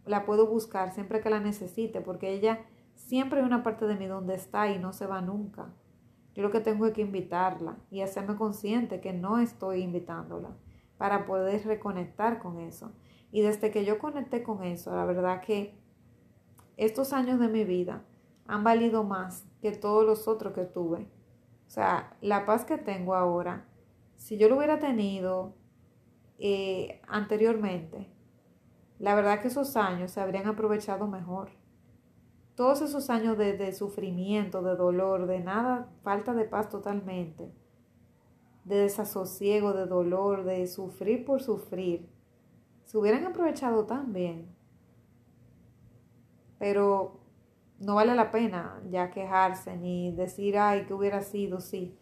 la 0.06 0.26
puedo 0.26 0.48
buscar 0.48 0.94
siempre 0.94 1.20
que 1.20 1.30
la 1.30 1.42
necesite 1.42 2.00
porque 2.00 2.32
ella 2.32 2.66
siempre 2.96 3.42
hay 3.42 3.46
una 3.46 3.64
parte 3.64 3.86
de 3.86 3.96
mí 3.96 4.06
donde 4.08 4.36
está 4.36 4.70
y 4.70 4.80
no 4.80 4.94
se 4.94 5.06
va 5.06 5.22
nunca 5.22 5.74
yo 6.38 6.44
lo 6.44 6.52
que 6.52 6.60
tengo 6.60 6.86
es 6.86 6.94
que 6.94 7.02
invitarla 7.02 7.78
y 7.90 8.02
hacerme 8.02 8.36
consciente 8.36 9.02
que 9.02 9.12
no 9.12 9.40
estoy 9.40 9.82
invitándola 9.82 10.56
para 11.00 11.26
poder 11.26 11.66
reconectar 11.66 12.38
con 12.38 12.60
eso. 12.60 12.92
Y 13.32 13.42
desde 13.42 13.72
que 13.72 13.86
yo 13.86 14.00
conecté 14.00 14.44
con 14.44 14.64
eso, 14.64 14.96
la 14.96 15.06
verdad 15.06 15.42
que 15.42 15.78
estos 16.78 17.14
años 17.14 17.40
de 17.40 17.48
mi 17.48 17.64
vida 17.66 18.04
han 18.48 18.64
valido 18.64 19.04
más 19.04 19.46
que 19.62 19.72
todos 19.72 20.06
los 20.06 20.28
otros 20.28 20.54
que 20.54 20.66
tuve. 20.66 21.08
O 21.68 21.70
sea, 21.70 22.16
la 22.22 22.46
paz 22.46 22.64
que 22.66 22.78
tengo 22.78 23.16
ahora, 23.16 23.66
si 24.16 24.38
yo 24.38 24.48
lo 24.48 24.58
hubiera 24.58 24.80
tenido 24.80 25.56
eh, 26.40 27.02
anteriormente, 27.08 28.10
la 29.00 29.16
verdad 29.16 29.42
que 29.42 29.50
esos 29.50 29.76
años 29.76 30.12
se 30.12 30.22
habrían 30.22 30.48
aprovechado 30.48 31.08
mejor. 31.08 31.52
todos 32.56 32.82
esos 32.82 33.10
años 33.12 33.38
de, 33.38 33.54
de 33.56 33.72
sufrimiento, 33.74 34.64
de 34.64 34.76
dolor, 34.76 35.28
de 35.28 35.40
nada, 35.40 35.92
falta 36.04 36.34
de 36.34 36.46
paz 36.46 36.70
totalmente, 36.70 37.54
de 38.66 38.78
desasosiego, 38.78 39.74
de 39.74 39.86
dolor, 39.86 40.44
de 40.44 40.66
sufrir 40.68 41.24
por 41.24 41.42
sufrir, 41.42 42.10
se 42.88 42.98
hubieran 42.98 43.26
aprovechado 43.26 43.86
tan 43.86 44.14
bien. 44.14 44.48
Pero 46.58 47.20
no 47.80 47.96
vale 47.96 48.16
la 48.16 48.32
pena 48.32 48.82
ya 48.90 49.12
quejarse 49.12 49.76
ni 49.76 50.14
decir, 50.14 50.58
ay, 50.58 50.86
que 50.86 50.94
hubiera 50.94 51.22
sido, 51.22 51.60
sí. 51.60 51.98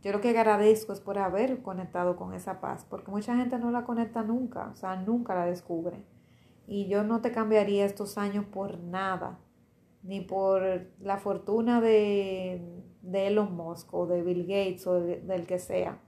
Yo 0.00 0.12
lo 0.12 0.22
que 0.22 0.30
agradezco 0.30 0.94
es 0.94 1.00
por 1.00 1.18
haber 1.18 1.60
conectado 1.60 2.16
con 2.16 2.32
esa 2.32 2.60
paz, 2.60 2.86
porque 2.88 3.10
mucha 3.10 3.36
gente 3.36 3.58
no 3.58 3.70
la 3.70 3.84
conecta 3.84 4.22
nunca, 4.22 4.70
o 4.72 4.76
sea, 4.76 4.96
nunca 4.96 5.34
la 5.34 5.44
descubre. 5.44 6.02
Y 6.66 6.88
yo 6.88 7.04
no 7.04 7.20
te 7.20 7.30
cambiaría 7.30 7.84
estos 7.84 8.16
años 8.16 8.46
por 8.46 8.78
nada, 8.78 9.38
ni 10.02 10.22
por 10.22 10.62
la 10.98 11.18
fortuna 11.18 11.82
de, 11.82 12.82
de 13.02 13.26
Elon 13.26 13.54
Musk 13.54 13.92
o 13.92 14.06
de 14.06 14.22
Bill 14.22 14.46
Gates 14.46 14.86
o 14.86 14.94
del 14.94 15.46
que 15.46 15.58
sea. 15.58 16.00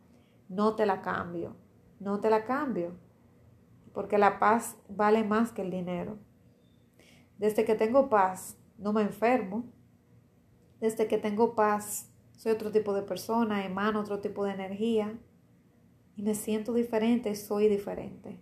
No 0.48 0.76
te 0.76 0.86
la 0.86 1.02
cambio, 1.02 1.56
no 2.00 2.20
te 2.20 2.30
la 2.30 2.46
cambio, 2.46 2.94
porque 3.92 4.18
la 4.18 4.38
paz 4.38 4.76
vale 4.88 5.24
más 5.24 5.52
que 5.52 5.62
el 5.62 5.70
dinero. 5.70 6.18
Desde 7.38 7.64
que 7.64 7.74
tengo 7.74 8.08
paz, 8.08 8.56
no 8.76 8.92
me 8.92 9.02
enfermo. 9.02 9.64
Desde 10.80 11.08
que 11.08 11.18
tengo 11.18 11.54
paz, 11.54 12.10
soy 12.36 12.52
otro 12.52 12.70
tipo 12.70 12.94
de 12.94 13.02
persona, 13.02 13.64
emano 13.64 14.00
otro 14.00 14.20
tipo 14.20 14.44
de 14.44 14.52
energía 14.52 15.18
y 16.16 16.22
me 16.22 16.34
siento 16.34 16.72
diferente, 16.72 17.34
soy 17.34 17.68
diferente. 17.68 18.40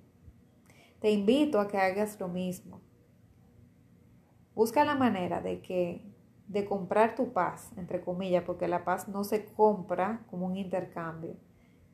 Te 1.00 1.10
invito 1.10 1.60
a 1.60 1.68
que 1.68 1.78
hagas 1.78 2.18
lo 2.18 2.28
mismo. 2.28 2.80
Busca 4.54 4.84
la 4.84 4.94
manera 4.94 5.42
de 5.42 5.60
que 5.60 6.02
de 6.48 6.64
comprar 6.64 7.14
tu 7.14 7.32
paz, 7.32 7.70
entre 7.76 8.00
comillas, 8.00 8.44
porque 8.44 8.68
la 8.68 8.84
paz 8.84 9.08
no 9.08 9.24
se 9.24 9.44
compra 9.44 10.24
como 10.30 10.46
un 10.46 10.56
intercambio, 10.56 11.36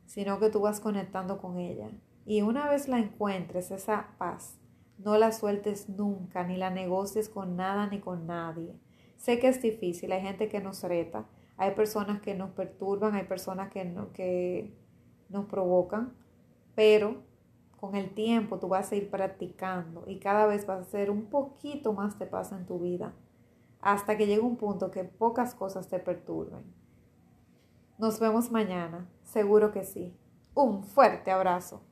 sino 0.07 0.39
que 0.39 0.51
tú 0.51 0.61
vas 0.61 0.79
conectando 0.79 1.39
con 1.39 1.59
ella. 1.59 1.91
Y 2.25 2.43
una 2.43 2.69
vez 2.69 2.89
la 2.89 2.99
encuentres, 2.99 3.71
esa 3.71 4.15
paz, 4.19 4.59
no 4.99 5.17
la 5.19 5.33
sueltes 5.33 5.89
nunca, 5.89 6.45
ni 6.45 6.57
la 6.57 6.71
negocies 6.71 7.29
con 7.29 7.57
nada 7.57 7.87
ni 7.89 8.01
con 8.01 8.27
nadie. 8.27 8.75
Sé 9.17 9.39
que 9.39 9.49
es 9.49 9.61
difícil, 9.61 10.13
hay 10.13 10.23
gente 10.23 10.49
que 10.49 10.61
nos 10.61 10.83
reta, 10.83 11.27
hay 11.57 11.73
personas 11.73 12.21
que 12.21 12.35
nos 12.35 12.51
perturban, 12.51 13.15
hay 13.15 13.25
personas 13.25 13.71
que, 13.71 13.95
que 14.13 14.75
nos 15.29 15.47
provocan, 15.47 16.13
pero 16.75 17.23
con 17.79 17.97
el 17.97 18.15
tiempo 18.15 18.59
tú 18.59 18.69
vas 18.69 18.93
a 18.93 18.97
ir 18.97 19.11
practicando 19.11 20.05
y 20.07 20.19
cada 20.19 20.47
vez 20.47 20.67
vas 20.67 20.79
a 20.79 20.83
hacer 20.83 21.11
un 21.11 21.27
poquito 21.27 21.93
más 21.93 22.19
de 22.19 22.27
paz 22.27 22.53
en 22.53 22.67
tu 22.67 22.79
vida, 22.79 23.13
hasta 23.81 24.17
que 24.17 24.27
llegue 24.27 24.41
un 24.41 24.57
punto 24.57 24.93
que 24.93 25.03
pocas 25.03 25.55
cosas 25.55 25.89
te 25.89 25.99
perturben. 25.99 26.63
Nos 27.99 28.21
vemos 28.21 28.51
mañana, 28.51 29.09
seguro 29.25 29.73
que 29.73 29.85
sí. 29.85 30.17
Un 30.55 30.85
fuerte 30.85 31.31
abrazo. 31.31 31.83